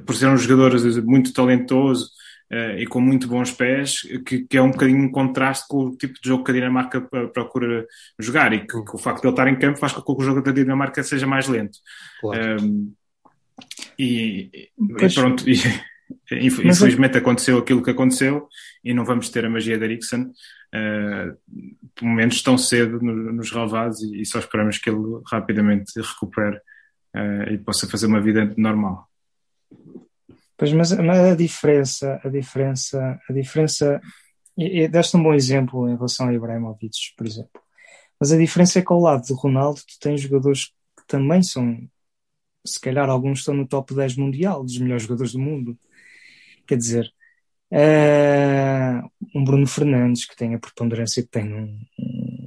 [0.04, 2.10] por ser um jogador muito talentoso
[2.54, 5.98] uh, e com muito bons pés, que, que, é um bocadinho um contraste com o
[5.98, 7.02] tipo de jogo que a Dinamarca
[7.34, 7.88] procura
[8.20, 10.26] jogar e que, que o facto de ele estar em campo faz com que o
[10.26, 11.80] jogo da Dinamarca seja mais lento.
[12.22, 12.64] Claro.
[12.64, 12.94] Um,
[13.98, 15.58] e, e, pronto, e,
[16.32, 18.48] infelizmente aconteceu aquilo que aconteceu
[18.84, 21.38] e não vamos ter a magia de Eriksen uh,
[21.96, 26.58] pelo menos tão cedo no, nos relevados e, e, só esperamos que ele rapidamente recupere
[27.16, 29.08] uh, e possa fazer uma vida normal.
[30.64, 34.00] Pois, mas, mas a diferença, a diferença, a diferença,
[34.58, 37.62] e, e deste um bom exemplo em relação a Ibrahimovic, por exemplo.
[38.18, 41.78] Mas a diferença é que ao lado de Ronaldo tu tens jogadores que também são,
[42.66, 45.78] se calhar alguns estão no top 10 mundial dos melhores jogadores do mundo.
[46.66, 47.14] Quer dizer,
[47.74, 51.78] uh, um Bruno Fernandes que tem a preponderância que tem no,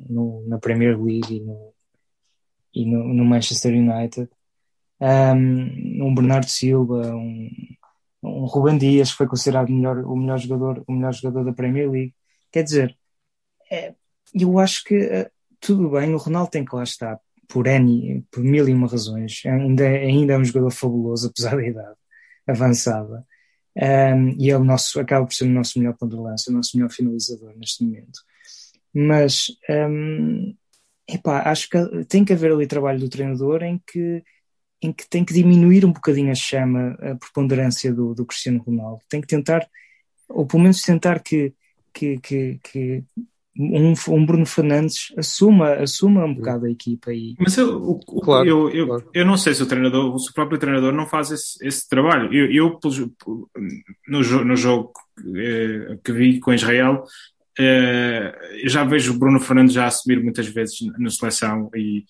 [0.09, 1.75] no, na Premier League e no,
[2.75, 4.31] e no Manchester United,
[5.03, 7.51] um, um Bernardo Silva, um,
[8.27, 11.91] um Ruben Dias que foi considerado melhor, o melhor jogador, o melhor jogador da Premier
[11.91, 12.15] League.
[12.51, 12.97] Quer dizer,
[13.71, 13.95] é,
[14.35, 18.43] eu acho que uh, tudo bem, o Ronaldo tem que lá estar por N, por
[18.43, 19.43] mil e uma razões.
[19.47, 21.97] Ainda, ainda é um jogador fabuloso, apesar da idade
[22.47, 23.27] avançada.
[23.77, 26.55] Um, e é o nosso, acaba por ser o nosso melhor ponto de lança, o
[26.55, 28.21] nosso melhor finalizador neste momento.
[28.95, 30.55] Mas, um,
[31.07, 34.25] epá, acho que tem que haver ali trabalho do treinador em que
[34.83, 39.01] em que tem que diminuir um bocadinho a chama, a preponderância do, do Cristiano Ronaldo.
[39.09, 39.67] Tem que tentar,
[40.29, 41.53] ou pelo menos tentar que,
[41.93, 43.05] que, que, que
[43.59, 47.13] um, um, Bruno Fernandes assuma, assuma um bocado a equipa.
[47.13, 47.35] E...
[47.39, 49.11] Mas eu, o, o, claro, eu, eu, claro.
[49.15, 52.33] eu não sei se o treinador, o próprio treinador não faz esse, esse trabalho.
[52.33, 52.79] Eu, eu
[54.07, 54.93] no, no jogo
[55.37, 57.03] eh, que vi com Israel,
[57.59, 58.35] eh,
[58.65, 62.05] já vejo o Bruno Fernandes já assumir muitas vezes na seleção e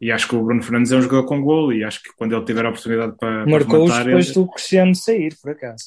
[0.00, 2.34] e acho que o Bruno Fernandes é um jogador com golo e acho que quando
[2.34, 3.44] ele tiver a oportunidade para.
[3.46, 4.34] Marcou para depois ele...
[4.34, 5.84] do Cristiano sair, por acaso.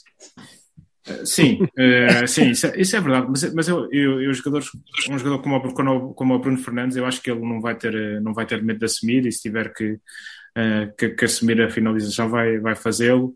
[1.07, 4.69] Uh, sim, uh, sim, isso é, isso é, verdade, mas, mas eu, eu, eu jogadores,
[5.09, 8.21] um jogador como o, como, o Bruno Fernandes, eu acho que ele não vai ter,
[8.21, 11.69] não vai ter medo de assumir e se tiver que, uh, que, que, assumir a
[11.69, 13.35] finalização vai, vai fazê-lo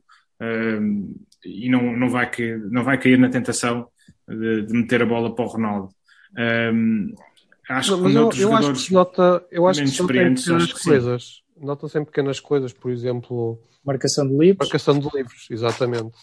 [1.44, 3.88] e não, não, vai que, não vai cair na tentação
[4.30, 5.90] de, de meter a bola para o Ronaldo.
[7.70, 10.74] Acho que eu, eu acho que se nota, eu acho que se nota em pequenas
[10.74, 11.44] coisas.
[11.60, 13.62] Nota-se em pequenas coisas, por exemplo.
[13.84, 14.68] Marcação de livros.
[14.68, 16.18] Marcação de livros, exatamente.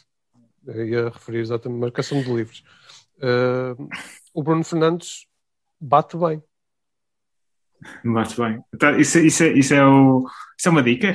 [0.67, 2.65] Eu ia referir exatamente marcação de livros.
[3.19, 3.89] Uh,
[4.33, 5.27] o Bruno Fernandes
[5.81, 6.43] bate bem.
[8.05, 8.65] Bate bem.
[8.75, 10.27] Então, isso, isso, é, isso, é o,
[10.59, 11.13] isso é uma dica?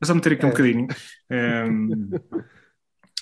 [0.00, 0.46] Vou só meter aqui é.
[0.46, 0.88] um bocadinho.
[1.30, 2.10] Um,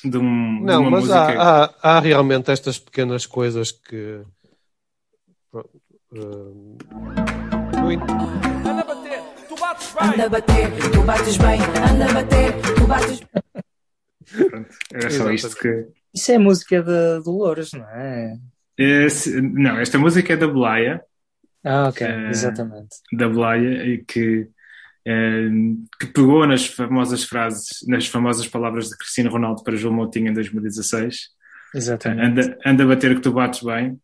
[0.05, 4.23] de um, Não, de mas há, há, há, realmente estas pequenas coisas que
[6.15, 6.77] Uh,
[8.65, 10.11] anda a bater, tu bates bem.
[10.13, 11.61] Anda a bater, tu bates bem.
[11.91, 13.21] Anda a bater, tu bates
[14.51, 15.89] Pronto, era só isto que.
[16.15, 18.37] Isso é música de Dolores, não é?
[18.77, 21.03] Esse, não, esta música é da Belaia.
[21.65, 22.97] Ah, ok, uh, exatamente.
[23.11, 24.49] Da Belaia e que,
[25.09, 30.29] uh, que pegou nas famosas frases, nas famosas palavras de Cristiano Ronaldo para João Moutinho
[30.29, 31.31] em 2016.
[31.75, 32.23] Exatamente.
[32.23, 33.99] anda, anda a bater que tu bates bem.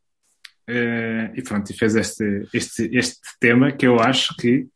[0.68, 4.68] Uh, e pronto, e fez este, este, este tema que eu acho que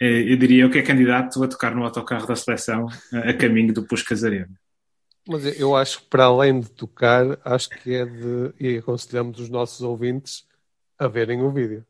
[0.00, 3.74] uh, eu diria que é candidato a tocar no autocarro da seleção uh, a caminho
[3.74, 4.58] do Puskas Arena.
[5.28, 9.50] Mas eu acho que para além de tocar, acho que é de, e aconselhamos os
[9.50, 10.46] nossos ouvintes
[10.98, 11.84] a verem o vídeo.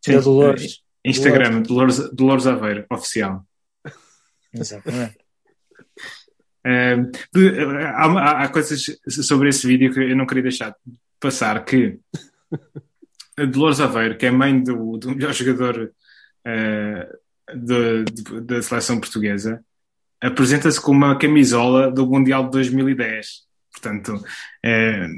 [0.00, 0.80] Sim, Dolores.
[1.04, 3.44] Instagram, Dolores, Dolores Aveiro, oficial.
[4.54, 5.18] Exatamente.
[6.64, 10.74] há, há, coisas sobre esse vídeo que eu não queria deixar
[11.18, 11.98] passar que
[13.36, 15.92] a Dolores Aveiro, que é mãe do, do melhor jogador
[16.46, 19.64] uh, de, de, da seleção portuguesa,
[20.20, 23.44] apresenta-se com uma camisola do Mundial de 2010.
[23.72, 25.08] Portanto, uh,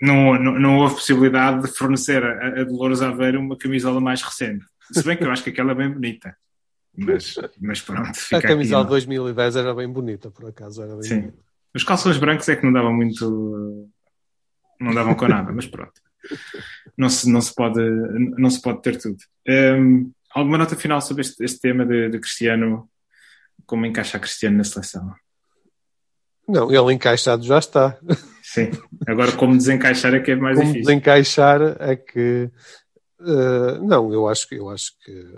[0.00, 4.64] não, não, não, houve possibilidade de fornecer a, a Dolores Aveiro uma camisola mais recente.
[4.92, 6.36] Se bem que eu acho que aquela é bem bonita.
[6.98, 8.18] Mas, mas pronto.
[8.32, 10.82] a camisola de 2010 era bem bonita, por acaso.
[10.82, 11.20] Era bem Sim.
[11.20, 11.38] Bonita.
[11.74, 13.90] Os calções brancos é que não davam muito.
[14.80, 16.05] Não davam com nada, mas pronto
[16.96, 17.80] não se, não se, pode,
[18.38, 19.18] não se pode ter tudo.
[19.48, 22.88] Um, alguma nota final sobre este, este tema de, de, Cristiano?
[23.64, 25.14] Como encaixa Cristiano na seleção?
[26.48, 27.98] Não, ele encaixado já está.
[28.42, 28.70] Sim,
[29.06, 30.86] agora como desencaixar é que é mais como difícil.
[30.86, 32.50] Desencaixar é que.
[33.18, 35.34] Uh, não, eu acho, eu acho que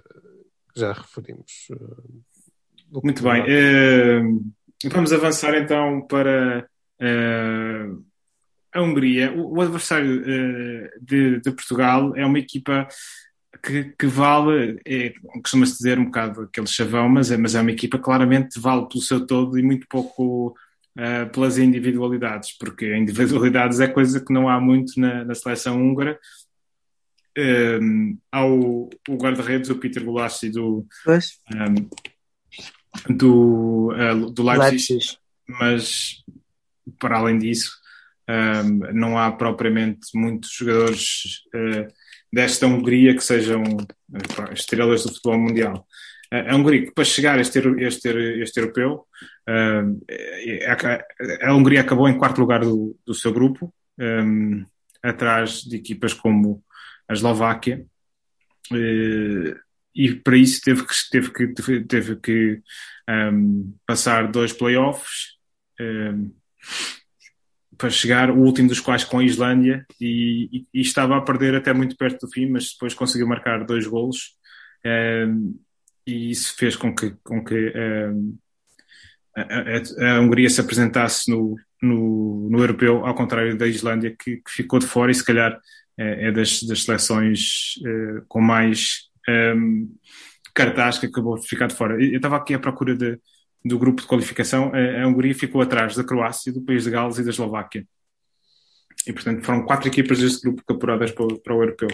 [0.76, 1.68] já referimos.
[1.70, 3.42] Uh, Muito bem.
[3.42, 4.44] Uh,
[4.90, 6.68] vamos avançar então para
[8.72, 12.86] a Hungria, o, o adversário uh, de, de, Portugal é uma equipa
[13.62, 17.70] que, que vale, é, costuma-se dizer um bocado aquele chavão, mas é, mas é uma
[17.70, 20.54] equipa que claramente vale pelo seu todo e muito pouco
[20.96, 26.18] uh, pelas individualidades, porque individualidades é coisa que não há muito na, na seleção húngara.
[27.36, 31.18] Um, ehm, há o, o guarda-redes, o Peter Gulassi do, um,
[31.54, 31.88] ehm,
[33.08, 36.24] do, uh, do Leipzig, Leipzig, mas
[36.98, 37.77] para além disso
[38.28, 41.90] Um, não há propriamente muitos jogadores uh,
[42.30, 45.86] desta Hungria que sejam uh, estrelas do futebol mundial.
[46.32, 48.08] Uh, a Hungria, que para chegar a este, este,
[48.42, 49.06] este europeu,
[51.40, 54.62] a Hungria acabou em quarto lugar do, do seu grupo, um,
[55.02, 56.62] atrás de equipas como
[57.08, 57.86] a Eslováquia,
[59.94, 62.62] e para isso teve que, teve que, teve que
[63.08, 65.38] um, passar dois playoffs
[67.78, 71.54] para chegar, o último dos quais com a Islândia, e, e, e, estava a perder
[71.54, 74.36] até muito perto do fim, mas depois conseguiu marcar dois golos,
[74.84, 75.56] um,
[76.04, 77.72] e isso fez com que, com que
[79.36, 84.38] a, a, a, Hungria se apresentasse no, no, no europeu, ao contrário da Islândia, que,
[84.38, 85.58] que ficou de fora e se calhar
[85.96, 89.88] é, é das, das seleções uh, com mais um,
[90.54, 92.02] cartaz que acabou de ficar de fora.
[92.02, 93.18] Eu estava aqui à procura de,
[93.68, 94.72] do grupo de qualificação.
[94.74, 97.86] A, a Hungria ficou atrás da Croácia, do país de Gales e da Eslováquia.
[99.06, 101.88] E, portanto, foram quatro equipas deste grupo capturadas para, para o europeu.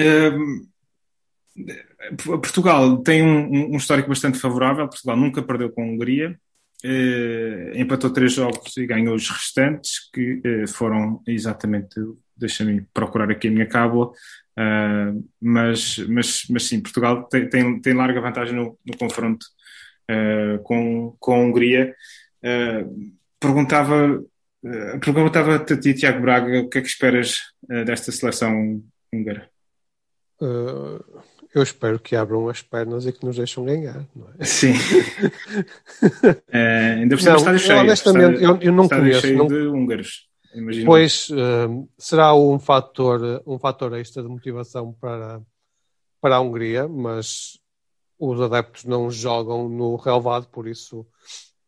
[0.00, 0.68] Um,
[2.16, 4.88] Portugal tem um, um, histórico bastante favorável.
[4.88, 6.38] Portugal nunca perdeu com a Hungria.
[6.84, 11.94] Uh, empatou três jogos e ganhou os restantes, que uh, foram exatamente.
[12.36, 14.12] Deixa-me procurar aqui a minha cábula.
[14.56, 19.44] Uh, mas, mas, mas sim, Portugal tem, tem, tem larga vantagem no, no confronto
[20.10, 21.94] uh, com, com a Hungria.
[22.42, 24.22] Uh, perguntava,
[25.00, 27.38] perguntava-te a ti, Tiago Braga, o que é que esperas
[27.86, 29.48] desta seleção húngara?
[31.54, 34.06] eu espero que abram as pernas e que nos deixam ganhar.
[34.14, 34.44] Não é?
[34.44, 34.74] Sim.
[36.52, 37.80] ainda por cima, não, estádio cheio.
[37.80, 39.20] Honestamente, estádio, eu, eu não conheço.
[39.20, 39.46] cheio não...
[39.46, 40.28] de húngaros.
[40.54, 40.86] Imagino.
[40.86, 45.40] Pois uh, será um fator, um fator extra de motivação para,
[46.20, 47.58] para a Hungria, mas
[48.18, 51.06] os adeptos não jogam no relevado, por isso.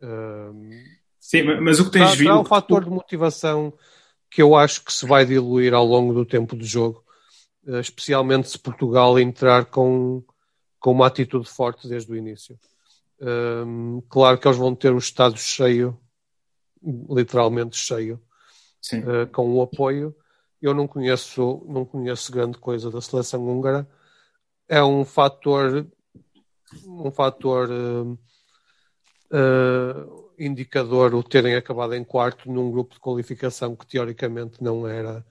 [0.02, 0.70] Uh,
[1.18, 2.30] Sim, mas o que tens visto.
[2.30, 3.72] Há um fator de motivação
[4.28, 7.04] que eu acho que se vai diluir ao longo do tempo de jogo,
[7.66, 10.24] uh, especialmente se Portugal entrar com,
[10.78, 12.58] com uma atitude forte desde o início.
[14.08, 15.98] claro que eles vão ter o estado cheio,
[16.82, 18.20] literalmente cheio,
[18.94, 20.14] uh, com o apoio.
[20.60, 23.88] Eu não conheço, não conheço grande coisa da seleção húngara.
[24.68, 25.86] É um fator,
[26.86, 28.18] um fator uh,
[29.32, 35.24] uh, indicador o terem acabado em quarto num grupo de qualificação que teoricamente não era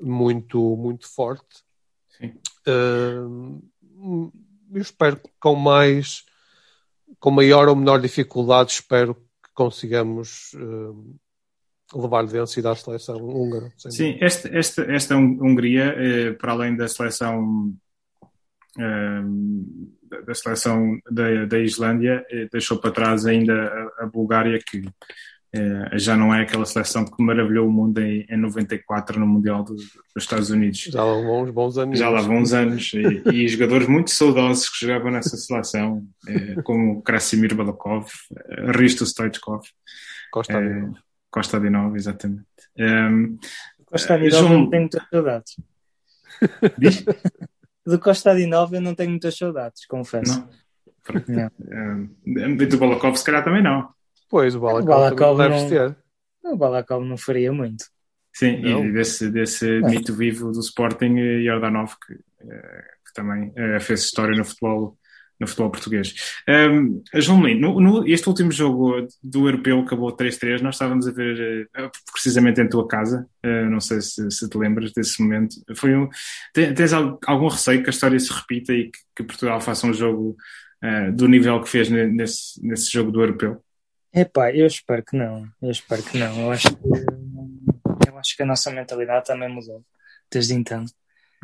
[0.00, 1.62] muito, muito forte.
[2.66, 3.60] eu
[4.74, 6.24] espero que com mais,
[7.18, 10.52] com maior ou menor dificuldade, espero que consigamos
[11.94, 13.70] levar vencida à seleção húngara.
[13.76, 15.94] Sim, esta, esta, esta Hungria,
[16.38, 17.74] para além da seleção
[20.26, 24.82] da seleção da, da Islândia, eh, deixou para trás ainda a, a Bulgária, que
[25.52, 29.64] eh, já não é aquela seleção que maravilhou o mundo em, em 94 no Mundial
[29.64, 30.78] do, dos Estados Unidos.
[30.82, 31.98] Já lá vão uns bons anos.
[31.98, 32.92] Já lá vão uns anos.
[32.94, 39.04] e, e, jogadores muito saudosos que jogavam nessa seleção, eh, como Krasimir Balakov, eh, Risto
[39.04, 39.62] Stoichkov.
[40.30, 40.54] Costa
[41.32, 42.44] Costa de Nova, exatamente.
[42.78, 43.38] Um,
[43.86, 44.60] Costa de Nova João...
[44.60, 45.56] não tenho muitas saudades.
[46.78, 47.04] Diz?
[47.90, 50.46] Do Costa de Nova eu não tenho muitas saudades, confesso.
[51.28, 51.50] Não.
[51.68, 52.10] não.
[52.46, 53.88] Um, do Balakov se calhar também não.
[54.28, 55.96] Pois, o Balakov, o Balakov não, ter.
[56.44, 57.84] O Balakov não faria muito.
[58.32, 58.84] Sim, não.
[58.84, 62.14] e desse, desse mito vivo do Sporting, Jordanov, que,
[62.48, 64.96] eh, que também eh, fez história no futebol
[65.40, 66.14] no futebol português.
[66.46, 71.10] Um, João Melino, no, no, este último jogo do Europeu acabou 3-3, nós estávamos a
[71.10, 75.56] ver uh, precisamente em tua casa, uh, não sei se, se, te lembras desse momento.
[75.74, 76.08] Foi um,
[76.52, 80.36] tens algum receio que a história se repita e que, que Portugal faça um jogo
[80.84, 83.64] uh, do nível que fez nesse, nesse jogo do Europeu?
[84.12, 86.38] Epá, eu espero que não, eu espero que não.
[86.40, 89.82] Eu acho que, eu acho que a nossa mentalidade também mudou
[90.30, 90.84] desde então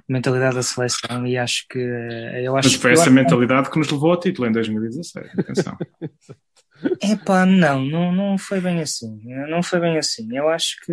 [0.09, 3.91] mentalidade da seleção e acho que eu acho Mas foi que essa mentalidade que nos
[3.91, 5.77] levou ao título em 2016, atenção.
[7.03, 9.19] Epá, não, não, não foi bem assim.
[9.49, 10.37] Não foi bem assim.
[10.37, 10.93] Eu acho que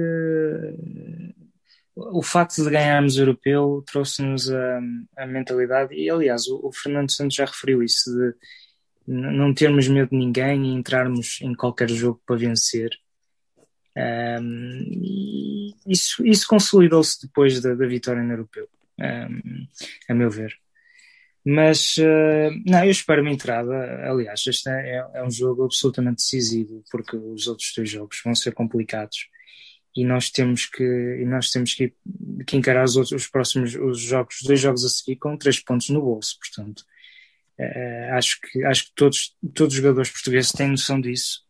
[1.96, 4.80] o facto de ganharmos o europeu trouxe-nos a,
[5.18, 8.34] a, mentalidade, e aliás, o, o, Fernando Santos já referiu isso, de
[9.06, 12.90] não termos medo de ninguém e entrarmos em qualquer jogo para vencer.
[13.96, 18.68] Um, e isso, isso consolidou-se depois da, da vitória no europeu
[19.00, 19.68] um,
[20.10, 20.58] a meu ver.
[21.46, 23.74] Mas, uh, não, eu espero uma entrada.
[24.10, 28.54] Aliás, este é, é, um jogo absolutamente decisivo, porque os outros dois jogos vão ser
[28.54, 29.28] complicados
[29.96, 31.94] e nós temos que, e nós temos que,
[32.48, 35.60] que encarar os, outros, os próximos os jogos, os dois jogos a seguir com três
[35.60, 36.38] pontos no bolso.
[36.40, 36.80] Portanto,
[37.60, 41.42] uh, acho que, acho que todos, todos os jogadores portugueses têm noção disso.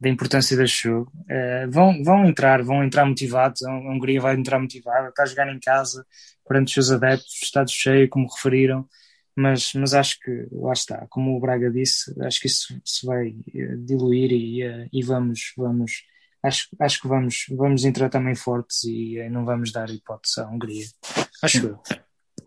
[0.00, 1.12] Da importância deste jogo.
[1.22, 3.62] Uh, vão, vão entrar, vão entrar motivados.
[3.62, 6.06] A Hungria vai entrar motivada, está a jogar em casa,
[6.48, 8.88] perante os seus adeptos, estado cheio, como referiram.
[9.36, 13.28] Mas, mas acho que, lá está, como o Braga disse, acho que isso se vai
[13.54, 16.04] eh, diluir e, eh, e vamos, vamos,
[16.42, 20.84] acho, acho que vamos, vamos entrar também fortes e não vamos dar hipótese à Hungria.
[21.42, 21.82] Acho eu.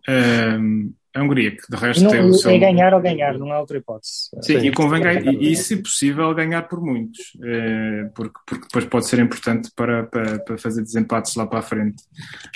[0.07, 2.49] Um, a Hungria, que de resto não, tem o seu...
[2.49, 4.29] É ganhar ou ganhar, não há outra hipótese.
[4.41, 4.67] Sim, Sim.
[4.67, 9.05] e convém ganhar, e, e, se possível ganhar por muitos, eh, porque, porque depois pode
[9.05, 12.01] ser importante para, para, para fazer desempates lá para a frente.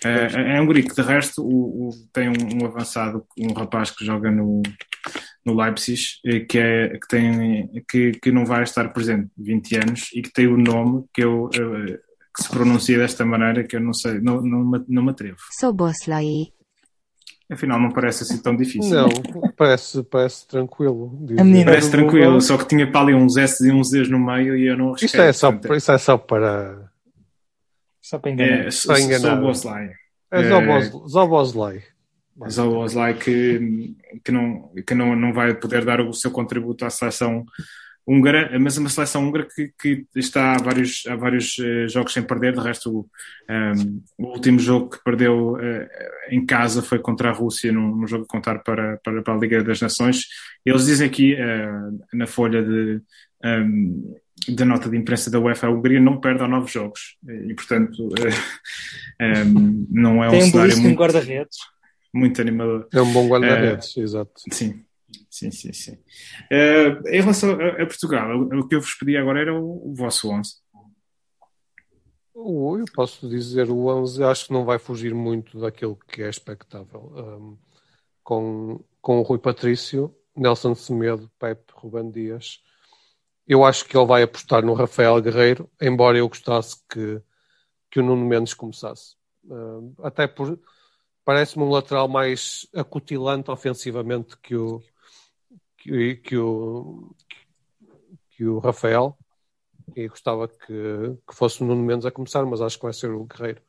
[0.03, 4.03] Eh, a Hungria, que de resto o, o, tem um, um, avançado, um rapaz que
[4.03, 4.64] joga no,
[5.45, 10.10] no Leipzig, eh, que, é, que, tem, que, que não vai estar presente 20 anos
[10.16, 13.93] e que tem o nome que eu que se pronuncia desta maneira que eu não
[13.93, 15.38] sei, não, não, não me atrevo.
[15.60, 16.53] Soboslai.
[17.50, 18.93] Afinal, não parece assim tão difícil.
[18.93, 19.10] Não,
[19.56, 21.18] parece, parece tranquilo.
[21.66, 22.41] Parece tranquilo, Google.
[22.41, 24.93] só que tinha para ali uns S e uns Zs no meio e eu não
[24.95, 26.91] Isto é só, isso é só para.
[28.02, 28.68] Só para enganar.
[28.68, 29.36] É, só, enganar.
[29.36, 29.91] Zoboslai.
[30.30, 30.43] É
[31.08, 31.84] Zoboslai.
[32.50, 37.45] Zoboslai que, que, não, que não, não vai poder dar o seu contributo à seleção
[38.08, 42.24] húngara, mas uma seleção húngara que, que está há vários, há vários uh, jogos sem
[42.24, 42.53] perder.
[42.53, 45.88] De resto, o, um, ehm, o último jogo que perdeu uh,
[46.32, 49.38] em casa foi contra a Rússia, num, num jogo a contar para, para, para, a
[49.38, 50.26] Liga das Nações.
[50.66, 53.01] Eles dizem aqui uh, na folha de.
[53.43, 57.18] Um, ehm, da nota de imprensa da UEFA, a Hungria não perde a nove jogos
[57.28, 61.58] e, portanto, um, ehm, não é um Tem um cenário muito, guarda-redes.
[62.14, 62.88] muito animador.
[62.93, 64.32] É um bom guarda-redes, exato.
[64.51, 64.86] Sim,
[65.38, 65.93] Sim, sim, sim.
[66.51, 69.93] Uh, em relação a, a, Portugal, o que eu vos pedi agora era o, o
[69.93, 70.55] vosso 11.
[72.35, 77.13] Eu posso dizer o 11, acho que não vai fugir muito daquilo que é expectável.
[77.15, 77.57] Um,
[78.23, 82.63] com, com o Rui Patrício, Nelson Semedo, Pepe, Ruben Dias.
[83.47, 87.21] Eu acho que ele vai apostar no Rafael Guerreiro, embora eu gostasse que,
[87.91, 89.15] que o Nuno Mendes começasse.
[90.01, 90.59] Até por.
[91.23, 94.81] Parece-me um lateral mais acutilante ofensivamente que o,
[95.88, 97.15] que, que, o,
[98.31, 99.17] que o Rafael
[99.95, 100.65] e gostava que,
[101.27, 103.61] que fosse o Nuno Mendes a começar, mas acho que vai ser o Guerreiro.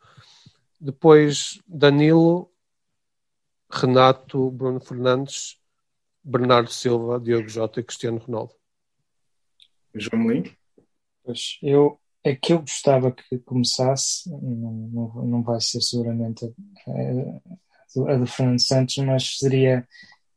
[0.81, 2.51] Depois Danilo,
[3.71, 5.61] Renato, Bruno Fernandes,
[6.23, 8.53] Bernardo Silva, Diogo Jota e Cristiano Ronaldo.
[9.95, 10.53] João Melim?
[11.23, 18.13] Pois, eu, é que eu gostava que começasse, não, não, não vai ser seguramente a,
[18.13, 19.87] a do Fernando Santos, mas seria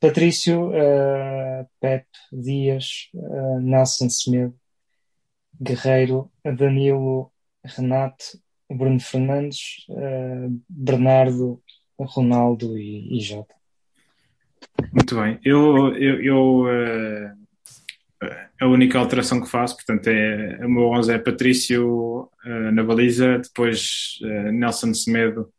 [0.01, 4.55] Patrício, uh, Pepe, Dias, uh, Nelson Semedo,
[5.61, 7.31] Guerreiro, Danilo,
[7.63, 8.25] Renato,
[8.67, 11.61] Bruno Fernandes, uh, Bernardo,
[11.99, 13.53] Ronaldo e, e Jota.
[14.91, 15.39] Muito bem.
[15.45, 17.41] Eu, eu, eu uh,
[18.59, 23.37] a única alteração que faço, portanto, é o meu 11 é Patrício uh, na baliza,
[23.37, 25.51] depois uh, Nelson Semedo,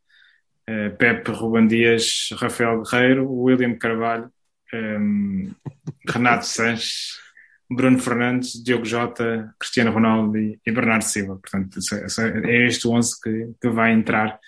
[0.99, 4.31] Pepe, Ruben Dias, Rafael Guerreiro, William Carvalho,
[4.73, 5.51] um,
[6.09, 7.19] Renato Sanches,
[7.71, 11.37] Bruno Fernandes, Diogo Jota, Cristiano Ronaldo e, e Bernardo Silva.
[11.37, 11.79] Portanto,
[12.47, 14.39] é este 11 que, que vai entrar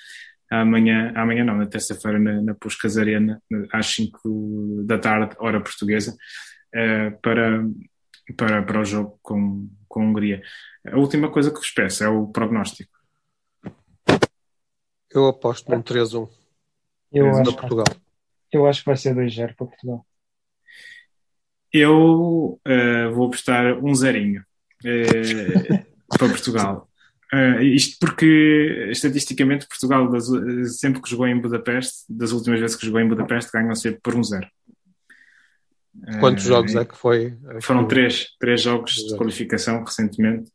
[0.50, 3.42] amanhã, amanhã não, na terça-feira na, na Puscas Arena,
[3.72, 7.64] às 5 da tarde, hora portuguesa, uh, para,
[8.36, 10.42] para, para o jogo com, com a Hungria.
[10.86, 12.93] A última coisa que vos peço é o prognóstico.
[15.14, 16.28] Eu aposto num 3-1
[17.12, 17.84] para Portugal.
[18.52, 20.04] Eu acho que vai ser 2-0 para Portugal.
[21.72, 24.44] Eu uh, vou apostar um zerinho
[24.84, 25.84] uh,
[26.18, 26.88] para Portugal.
[27.32, 30.26] Uh, isto porque, estatisticamente, Portugal, das,
[30.78, 34.16] sempre que jogou em Budapeste, das últimas vezes que jogou em Budapeste, ganham sempre por
[34.16, 34.48] um zero.
[36.18, 37.36] Quantos jogos é que foi?
[37.62, 39.12] Foram três, três jogos Exato.
[39.12, 40.50] de qualificação recentemente,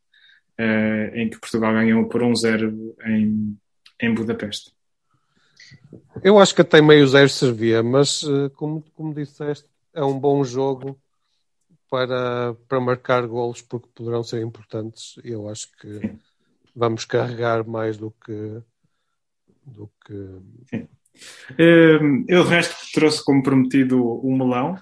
[1.14, 3.58] em que Portugal ganhou por um zero em,
[4.02, 4.72] em Budapeste.
[6.24, 8.24] Eu acho que até meio zero servia, mas
[8.56, 11.00] como, como disseste, é um bom jogo
[11.90, 15.16] para, para marcar golos porque poderão ser importantes.
[15.24, 16.18] Eu acho que
[16.76, 18.62] vamos carregar mais do que.
[19.66, 20.40] Do que...
[20.70, 20.88] Sim.
[21.58, 24.78] Ehm, eu, de resto, trouxe como prometido o melão,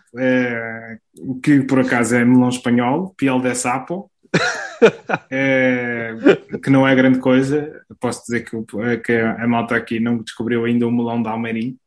[1.17, 4.11] o que por acaso é melão espanhol, piel de sapo,
[5.29, 6.13] é,
[6.63, 7.81] que não é grande coisa.
[7.99, 8.57] Posso dizer que,
[9.03, 11.77] que a malta aqui não descobriu ainda o melão de Almeirim,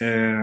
[0.00, 0.34] é,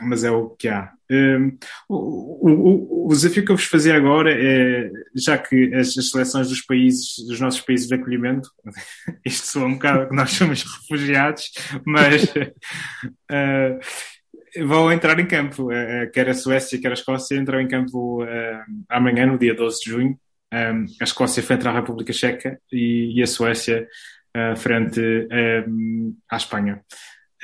[0.00, 0.92] mas é o que há.
[1.10, 1.58] Um,
[1.88, 6.48] o, o, o, desafio que eu vos fazia agora é, já que as, as, seleções
[6.48, 8.48] dos países, dos nossos países de acolhimento,
[9.24, 11.50] isto soa um bocado que nós somos refugiados,
[11.84, 13.78] mas uh,
[14.66, 18.20] vão entrar em campo, uh, quer a Suécia, quer a Escócia, entram em campo
[18.88, 20.18] amanhã, no dia 12 de junho,
[20.54, 23.88] um, a Escócia frente à República Checa e, e a Suécia
[24.36, 25.00] uh, frente
[25.68, 26.84] um, à Espanha.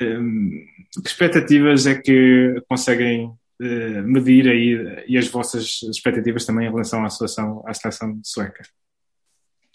[0.01, 0.65] Um,
[1.03, 7.03] que expectativas é que conseguem uh, medir aí e as vossas expectativas também em relação
[7.03, 8.63] à seleção, à seleção sueca?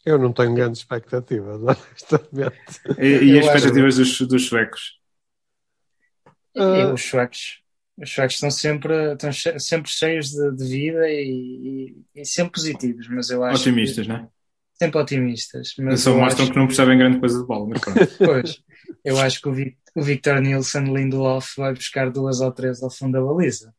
[0.05, 2.81] Eu não tenho grandes expectativas, honestamente.
[2.99, 5.01] E, e as expectativas dos, dos suecos?
[6.57, 7.66] Uh, os suecos
[7.99, 13.09] os suecos estão sempre, estão sempre cheios de, de vida e, e, e, sempre positivos,
[13.09, 14.29] mas eu acho otimistas, que, não é?
[14.75, 15.75] Sempre otimistas.
[15.79, 16.53] Mas só mostram que...
[16.53, 17.99] que não percebem grande coisa de bola, mas pronto.
[18.19, 18.63] pois,
[19.03, 22.91] eu acho que o, Vic, o Victor Nilsson Lindelof vai buscar duas ou três ao
[22.91, 23.75] fundo da baliza.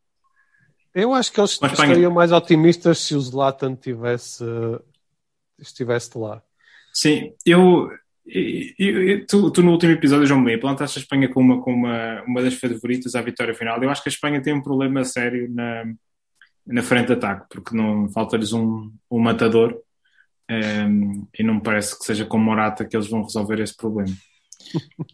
[0.96, 4.44] Eu acho que eles estariam mais otimistas se o Zlatan tivesse,
[5.60, 6.42] estivesse lá.
[6.92, 7.92] Sim, eu,
[8.28, 11.78] e, e, tu, tu, no último episódio, João Meia, plantaste a Espanha como uma, como
[11.78, 13.82] uma, uma das favoritas à vitória final.
[13.82, 15.86] Eu acho que a Espanha tem um problema sério na,
[16.66, 19.82] na frente de ataque, porque não falta-lhes um, um matador
[20.50, 23.76] um, ehm, e não me parece que seja com Morata que eles vão resolver esse
[23.76, 24.14] problema.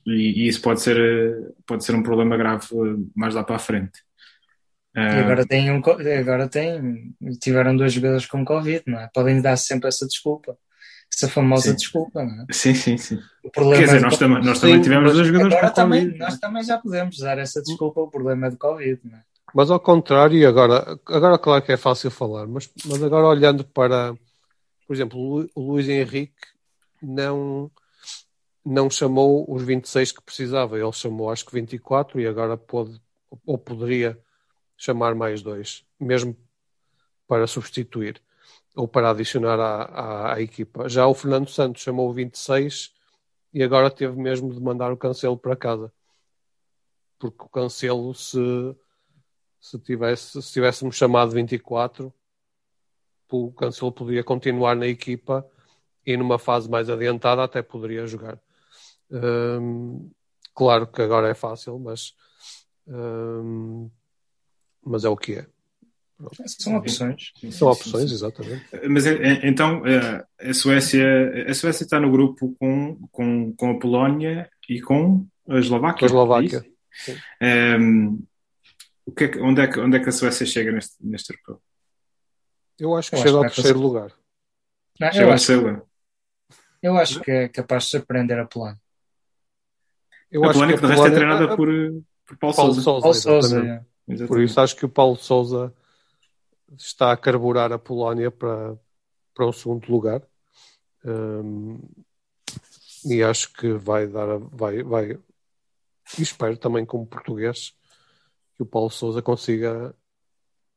[0.08, 2.66] E, e, isso pode ser, pode ser um problema grave
[3.16, 4.00] mais lá para a frente.
[4.96, 5.82] E agora tem um,
[6.20, 9.10] agora tem, tiveram dois jogadores com Covid, não é?
[9.14, 10.58] Podem dar sempre essa desculpa
[11.16, 11.76] essa famosa sim.
[11.76, 12.46] desculpa, não é?
[12.52, 13.20] Sim, sim, sim.
[13.44, 16.20] O problema Quer dizer, nós, também, nós também tivemos dois jogadores agora com também, COVID.
[16.20, 19.24] Nós também já podemos dar essa desculpa ao problema de Covid, não é?
[19.54, 24.16] Mas ao contrário, agora, agora claro que é fácil falar, mas, mas agora olhando para,
[24.88, 26.34] por exemplo, o Luís Henrique
[27.00, 27.70] não,
[28.66, 33.00] não chamou os 26 que precisava, ele chamou acho que 24 e agora pode,
[33.46, 34.18] ou poderia
[34.76, 36.36] chamar mais dois, mesmo
[37.28, 38.20] para substituir
[38.76, 40.90] ou para adicionar à, à, à, equipa.
[40.90, 42.94] Já o Fernando Santos chamou o 26
[43.54, 45.92] e agora teve mesmo de mandar o Cancelo para casa.
[47.20, 48.40] Porque o Cancelo, se,
[49.60, 52.14] se, tivesse, se tivéssemos chamado 24,
[53.32, 55.48] o Cancelo poderia continuar na equipa
[56.06, 58.40] e numa fase mais adiantada até poderia jogar.
[59.10, 60.12] Hum,
[60.54, 62.16] claro que agora é fácil, mas,
[62.88, 63.90] hum,
[64.84, 65.53] mas é o que é.
[66.46, 67.32] São opções.
[67.52, 68.66] São opções, exatamente.
[68.90, 69.06] Mas
[69.44, 71.06] então eh, a Suécia,
[71.50, 76.06] a Suécia está no grupo com, com, com a Polónia e com a Eslováquia.
[76.06, 76.66] A Eslováquia.
[77.42, 78.20] Um, ehm,
[79.06, 81.62] o que é, onde, é que, onde é que a Suécia chega neste, neste europeu?
[82.80, 84.12] Eu acho que eu chega acho ao terceiro lugar.
[85.00, 85.52] Não, eu, acho,
[86.82, 88.80] eu acho que é capaz de surpreender a Polónia.
[90.32, 91.68] Eu a acho Polónia que, que de resto é treinada por,
[92.26, 94.28] por Paulo, Paulo Sousa é.
[94.28, 95.74] Por isso acho que o Paulo Sousa
[96.78, 98.78] está a carburar a Polónia para,
[99.34, 100.22] para o segundo lugar.
[101.06, 101.80] Um,
[103.06, 105.20] e acho que vai dar, vai, vai,
[106.18, 107.74] e espero também como português
[108.56, 109.94] que o Paulo Souza consiga,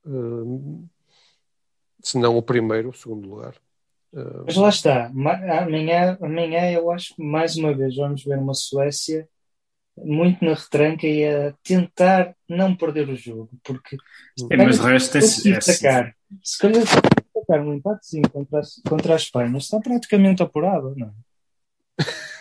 [0.05, 0.89] um,
[2.03, 3.55] se não o primeiro, o segundo lugar.
[4.13, 8.55] Um, Mas lá está, amanhã, amanhã eu acho que mais uma vez vamos ver uma
[8.55, 9.29] Suécia
[9.99, 13.97] muito na retranca e a tentar não perder o jogo, porque
[14.51, 16.15] é, mas o resto tem se destacar.
[16.43, 21.13] Se calhar destacar um empatezinho contra a, contra a Espanha, está praticamente apurado, não é?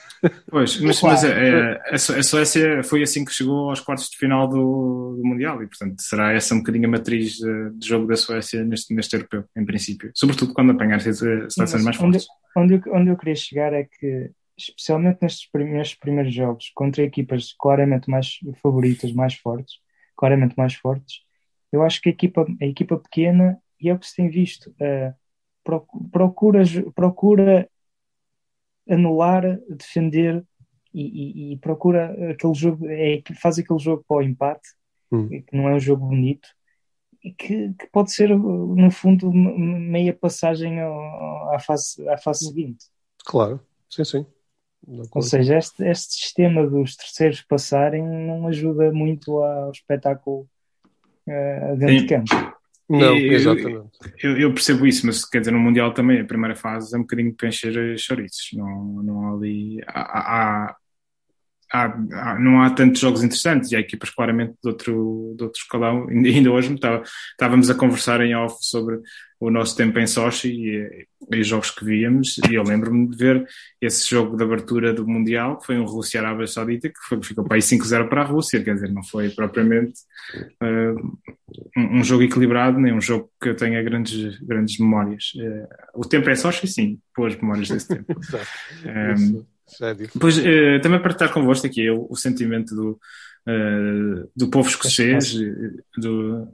[0.49, 4.47] Pois, mas, mas a, a, a, Suécia foi assim que chegou aos quartos de final
[4.47, 8.15] do, do Mundial e, portanto, será essa um bocadinho a matriz de, de jogo da
[8.15, 10.11] Suécia neste, neste europeu, em princípio.
[10.15, 12.25] Sobretudo quando apanhar seleções mais fortes.
[12.55, 17.53] Onde, onde, onde eu queria chegar é que especialmente nestes primeiros, primeiros jogos, contra equipas
[17.57, 19.79] claramente mais favoritas, mais fortes,
[20.15, 21.21] claramente mais fortes,
[21.71, 24.73] eu acho que a equipa, a equipa pequena, e é o que se tem visto,
[24.79, 25.13] uh,
[26.11, 27.69] procura, procura
[28.87, 30.45] anular, defender
[30.93, 34.69] e, e, e, procura aquele jogo, é, faz aquele jogo para o empate,
[35.11, 35.27] hum.
[35.27, 36.47] que não é um jogo bonito,
[37.21, 42.85] e que, que pode ser, no fundo, meia passagem à fase, à fase seguinte.
[43.25, 44.25] Claro, sim, sim.
[44.87, 50.47] Ou seja, este, este sistema dos terceiros passarem não ajuda muito ao espetáculo
[51.27, 52.01] uh, dentro Sim.
[52.01, 52.55] de campo.
[52.87, 53.89] Não, exatamente.
[54.21, 57.01] Eu, eu, percebo isso, mas quer dizer, no Mundial também, a primeira fase é um
[57.01, 58.49] bocadinho para encher chouriços.
[58.53, 59.81] Não, não há ali.
[59.87, 60.75] Há, há,
[61.73, 65.59] há, há, não há tantos jogos interessantes e há equipas claramente de outro, de outro
[65.59, 66.07] escalão.
[66.13, 66.75] Ainda hoje
[67.31, 68.99] estávamos a conversar em off sobre
[69.45, 73.15] o nosso tempo em Sochi e, e os jogos que víamos, e eu lembro-me de
[73.15, 73.47] ver
[73.79, 77.55] esse jogo de abertura do Mundial, que foi um Rússia-Arábia Saudita, que foi, ficou para
[77.55, 79.93] aí 5-0 para a Rússia, quer dizer, não foi propriamente
[80.63, 81.17] uh,
[81.77, 85.33] um, um, jogo equilibrado, nem um jogo que eu tenha grandes, grandes memórias.
[85.35, 88.15] Uh, o tempo é Sochi, sim, boas memórias desse tempo.
[88.83, 89.45] um,
[89.81, 92.99] é depois, uh, também para estar convosco aqui, o, o sentimento do
[93.47, 95.33] uh, do povo escocês,
[95.97, 96.47] do,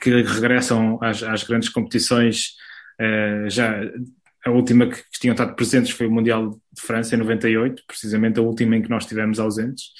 [0.00, 2.56] que regressam às, às, grandes competições
[3.00, 3.78] Uh, já
[4.44, 8.38] a última que, que tinham estado presentes foi o Mundial de França em 98, precisamente
[8.38, 9.90] a última em que nós estivemos ausentes.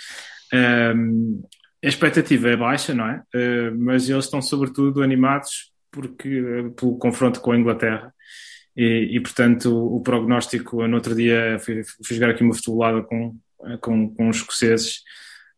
[0.52, 1.42] Um,
[1.84, 3.22] a expectativa é baixa, não é?
[3.34, 8.12] Uh, mas eles estão sobretudo animados porque, pelo confronto com a Inglaterra.
[8.76, 13.02] E, e portanto, o, o, prognóstico, no outro dia, fui, fui jogar aqui uma futebolada
[13.02, 13.36] com,
[13.80, 15.00] com, com os escoceses,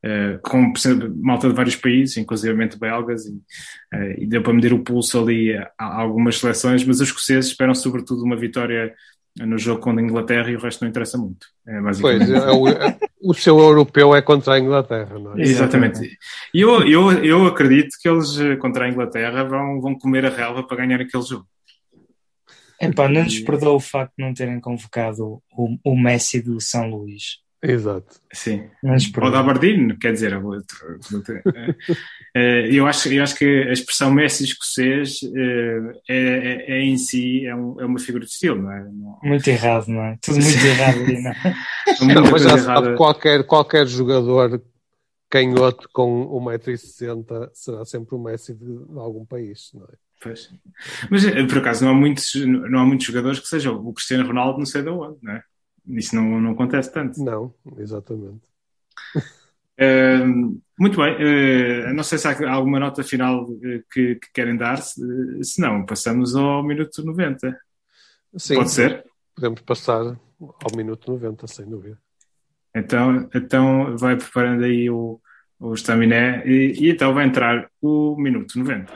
[0.05, 0.73] uh, com
[1.17, 5.57] malta de vários países, inclusive belgas, e, uh, e deu para medir o pulso ali
[5.57, 8.95] a, a, algumas seleções, mas os escoceses esperam sobretudo uma vitória
[9.47, 11.47] no jogo contra a Inglaterra e o resto não interessa muito.
[11.67, 15.43] É, pois, é, o, é, o seu europeu é contra a Inglaterra, não é?
[15.43, 16.19] Exatamente.
[16.53, 20.31] E eu, eu, eu acredito que eles eh, contra a Inglaterra vão, vão comer a
[20.31, 21.47] relva para ganhar aquele jogo.
[22.81, 26.89] Epá, não nos perdoa o facto de não terem convocado o, o Messi do São
[26.89, 27.39] Luís.
[27.63, 28.21] Exato.
[28.33, 28.69] Sim.
[29.21, 30.33] Ou da Aberdeen, quer dizer,
[32.35, 36.97] eh, eu acho, eu acho que a expressão Messi escocês eh, é, é, é em
[36.97, 38.85] si é, um, é, uma figura de estilo, não é?
[39.23, 40.17] Muito errado, não é?
[40.23, 41.55] Tudo muito errado ali, não é?
[42.31, 44.63] Mas já sabe, qualquer, qualquer jogador
[45.29, 49.97] canhoto com 1,60m será sempre o Messi de, de algum país, não é?
[50.21, 50.53] Pois.
[51.11, 54.27] Mas eh, por acaso não há muitos, não há muitos jogadores que sejam o Cristiano
[54.27, 55.43] Ronaldo não sei de onde, não é?
[55.89, 57.23] Isso não, não acontece tanto.
[57.23, 58.43] Não, exatamente.
[59.81, 64.57] Uh, muito bem, uh, não sei se há alguma nota final eh, que, que querem
[64.57, 65.01] dar, se,
[65.45, 67.57] se não, passamos ao minuto 90.
[68.37, 69.05] Sim, Pode ser?
[69.35, 70.01] Podemos passar
[70.41, 71.97] ao minuto 90, sem dúvida.
[72.75, 75.21] Então, então vai preparando aí o,
[75.61, 78.93] o estaminé e, e então vai entrar o minuto 90.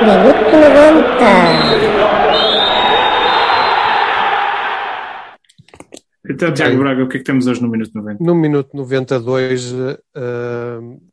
[0.00, 2.27] Minuto 90.
[6.28, 8.22] Então, Tiago Braga, o que é que temos hoje no minuto 90?
[8.22, 11.10] No minuto 92, uh,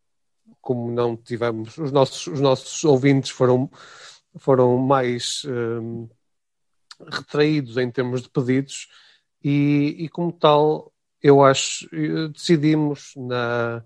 [0.60, 3.72] como não tivemos, os nossos, os nossos ouvintes foram,
[4.38, 6.10] foram mais uh,
[7.10, 8.90] retraídos em termos de pedidos
[9.42, 10.92] e, e como tal,
[11.24, 11.88] eu acho,
[12.34, 13.86] decidimos na,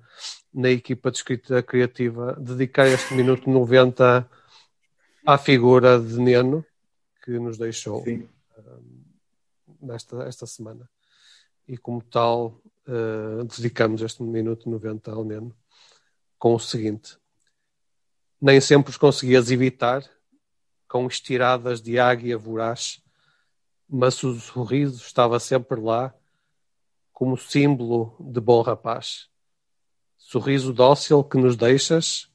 [0.51, 4.27] na equipa de escrita criativa dedicar este minuto 90
[5.27, 6.65] à figura de Neno
[7.23, 8.83] que nos deixou uh,
[9.79, 10.89] nesta esta semana
[11.69, 15.55] e, como tal, uh, dedicamos este minuto 90 ao Neno
[16.39, 17.15] com o seguinte:
[18.41, 20.03] Nem sempre os conseguias evitar,
[20.87, 23.03] com estiradas de águia voraz,
[23.87, 26.11] mas o sorriso estava sempre lá,
[27.13, 29.29] como símbolo de bom rapaz.
[30.17, 32.31] Sorriso dócil que nos deixas,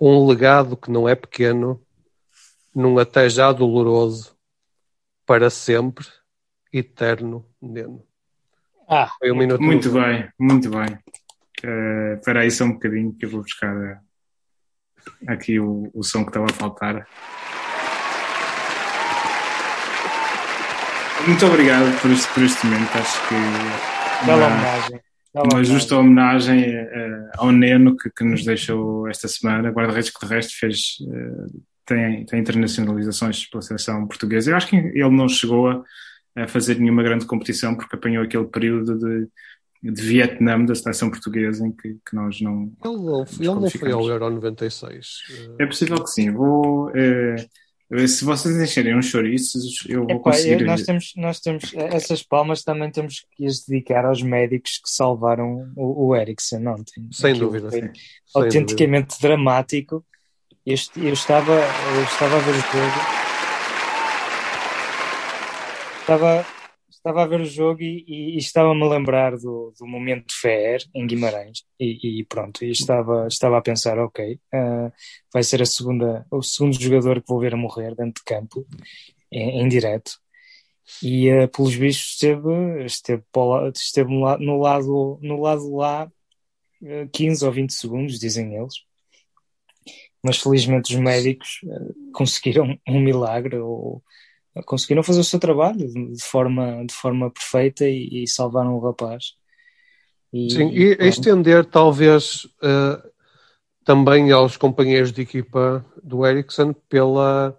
[0.00, 1.84] um legado que não é pequeno,
[2.72, 4.36] num até já doloroso,
[5.26, 6.06] para sempre,
[6.72, 8.13] eterno Neno.
[8.88, 10.98] Ah, Foi um minuto muito bem, muito bem.
[11.64, 13.96] Uh, espera aí só um bocadinho que eu vou buscar uh,
[15.26, 17.06] aqui o, o som que estava a faltar.
[21.26, 22.98] Muito obrigado por este, por este momento.
[22.98, 23.34] Acho que
[24.26, 25.00] Bela homenagem.
[25.34, 29.70] uma justa homenagem uh, ao Neno que, que, nos deixou esta semana.
[29.70, 34.50] Guarda-redes que de resto fez, uh, tem, tem internacionalizações pela seleção portuguesa.
[34.50, 35.82] Eu acho que ele não chegou a
[36.36, 39.28] a fazer nenhuma grande competição, porque apanhou aquele período de,
[39.82, 42.72] de Vietnã da seleção portuguesa em que, que nós não.
[42.84, 45.06] Ele não, ele não foi ao Euro 96.
[45.58, 46.30] É possível que sim.
[46.32, 46.90] Vou.
[46.94, 47.36] É,
[48.08, 50.64] se vocês encherem uns chouriços, eu vou Epá, conseguir.
[50.64, 55.70] nós, temos, nós temos essas palmas também temos que as dedicar aos médicos que salvaram
[55.76, 57.06] o, o Ericsson ontem.
[57.12, 57.70] Sem dúvida.
[57.70, 57.90] Sim.
[58.34, 59.28] Autenticamente dúvida.
[59.28, 60.04] dramático.
[60.66, 63.23] Eu, eu, estava, eu estava a ver o jogo
[66.04, 66.44] Estava,
[66.90, 70.84] estava a ver o jogo e, e, e estava-me a lembrar do, do momento Fer
[70.94, 74.92] em Guimarães e, e, pronto, e estava, estava a pensar, ok, uh,
[75.32, 78.66] vai ser a segunda, o segundo jogador que vou ver a morrer dentro de campo,
[79.32, 80.18] em, em direto.
[81.02, 83.24] E uh, pelos bichos esteve, esteve,
[83.74, 86.06] esteve no lado, no lado lá
[86.82, 88.74] uh, 15 ou 20 segundos, dizem eles.
[90.22, 94.02] Mas felizmente os médicos uh, conseguiram um milagre ou
[94.62, 99.34] conseguiram fazer o seu trabalho de forma, de forma perfeita e, e salvaram o rapaz.
[100.32, 103.10] E, Sim, e, e estender talvez uh,
[103.84, 107.58] também aos companheiros de equipa do Ericsson pela,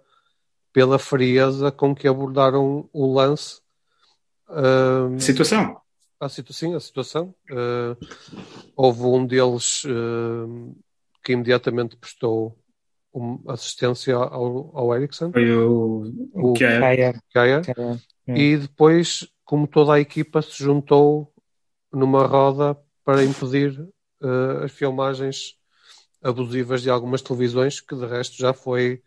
[0.72, 3.60] pela frieza com que abordaram o lance.
[4.48, 5.80] Uh, situação.
[6.18, 7.34] A sim, a situação.
[7.50, 7.96] Uh,
[8.74, 9.82] houve um deles
[11.22, 12.56] que imediatamente prestou
[13.48, 15.32] assistência ao, ao Ericsson.
[15.32, 17.14] Foi o, o, o Kaya.
[17.32, 17.62] Kaya.
[17.62, 18.00] Kaya.
[18.28, 21.32] E depois, como toda a equipa se juntou
[21.92, 23.78] numa roda para impedir
[24.20, 25.54] uh, as filmagens
[26.22, 29.00] abusivas de algumas televisões que de resto já foi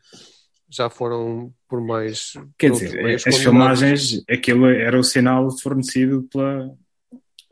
[0.69, 6.71] já foram por mais quer dizer as filmagens aquilo era o sinal fornecido pela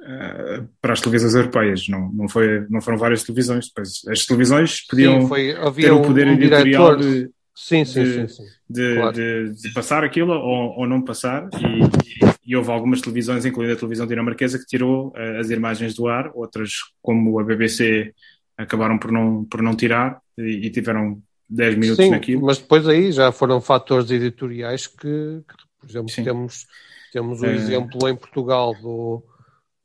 [0.01, 4.85] uh, para as televisões europeias não não foi não foram várias televisões depois as televisões
[4.87, 8.43] podiam sim, foi, ter o poder um editorial de, sim, sim, de, sim.
[8.69, 9.13] De, claro.
[9.13, 14.07] de, passar aquilo ou, ou não passar e, e, houve algumas televisões incluindo a televisão
[14.07, 16.71] dinamarquesa que tirou uh, as imagens do ar outras
[17.01, 18.13] como a BBC
[18.57, 22.45] acabaram por não, por não tirar e, e tiveram 10 minutos Sim, naquilo.
[22.45, 26.23] Mas depois aí já foram fatores editoriais que, que por exemplo, Sim.
[26.23, 26.65] temos,
[27.13, 27.55] temos o é...
[27.55, 29.23] exemplo em Portugal do,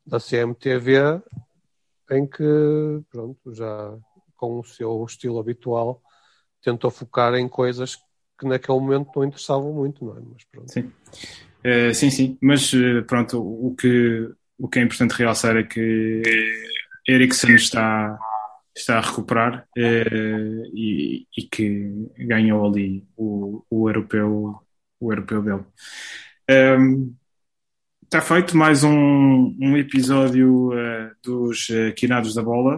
[0.05, 1.21] da CMTV,
[2.11, 2.43] em que,
[3.09, 3.97] pronto, já
[4.35, 6.01] com o seu estilo habitual,
[6.61, 7.95] tentou focar em coisas
[8.39, 10.21] que naquele momento não interessavam muito, não é?
[10.21, 10.71] Mas pronto.
[10.71, 10.91] Sim,
[11.65, 12.37] uh, sim, sim.
[12.41, 12.71] Mas
[13.07, 16.21] pronto, o que, o que é importante realçar é que
[17.07, 18.19] Ericsson está
[18.75, 24.59] está a recuperar eh, e, e, que ganhou ali o, o europeu
[24.99, 25.65] o europeu dele.
[26.79, 27.13] Um,
[28.15, 32.77] está feito mais um, um episódio uh, dos uh, Quinados da Bola.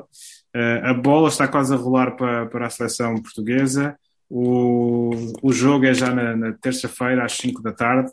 [0.56, 4.00] Uh, a bola está quase a rolar para, para a seleção portuguesa.
[4.30, 5.12] O,
[5.42, 8.10] o jogo é já na, na terça-feira, às 5 da tarde.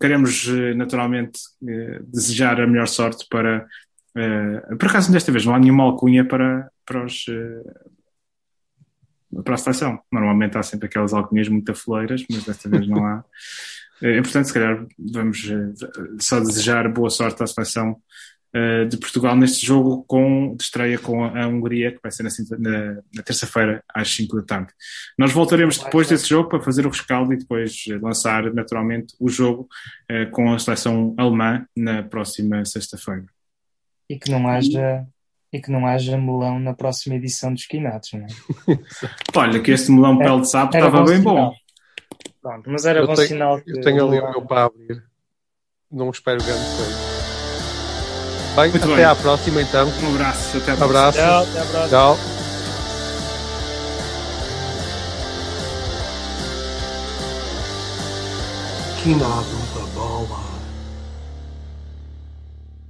[0.00, 1.40] Queremos naturalmente
[2.04, 3.66] desejar a melhor sorte para
[4.78, 7.26] por acaso, desta vez não há nenhuma alcunha para, para, os,
[9.44, 9.98] para a seleção.
[10.12, 13.24] Normalmente há sempre aquelas alcunhas muito afoleiras, mas desta vez não há.
[14.02, 15.50] Uh, portanto, se calhar vamos
[16.20, 17.96] só desejar boa sorte à seleção
[18.90, 22.94] de Portugal neste jogo com, de estreia com a, Hungria, que vai ser na, na,
[23.14, 24.72] na terça-feira às 5 da tarde.
[25.16, 29.68] Nós voltaremos depois desse jogo para fazer o rescaldo e depois lançar naturalmente o jogo
[30.32, 33.26] com a seleção alemã na próxima sexta-feira
[34.10, 35.06] e que não haja
[35.52, 38.26] e que não haja melão na próxima edição dos Quinatos, não é?
[39.34, 41.34] Olha, que este melão pele de sapo estava bem sinal.
[41.34, 41.52] bom.
[42.42, 43.70] Pronto, mas era eu bom tenho, sinal que.
[43.70, 45.02] Eu tenho ali o meu para abrir.
[45.90, 47.10] Não espero grande coisa.
[48.56, 49.04] Bem, Muito até bem.
[49.04, 49.88] à próxima então.
[49.88, 50.86] Um abraço, até à próxima.
[50.86, 51.18] Um abraço.
[51.18, 51.88] Tchau, até à próxima.
[51.88, 52.18] Tchau.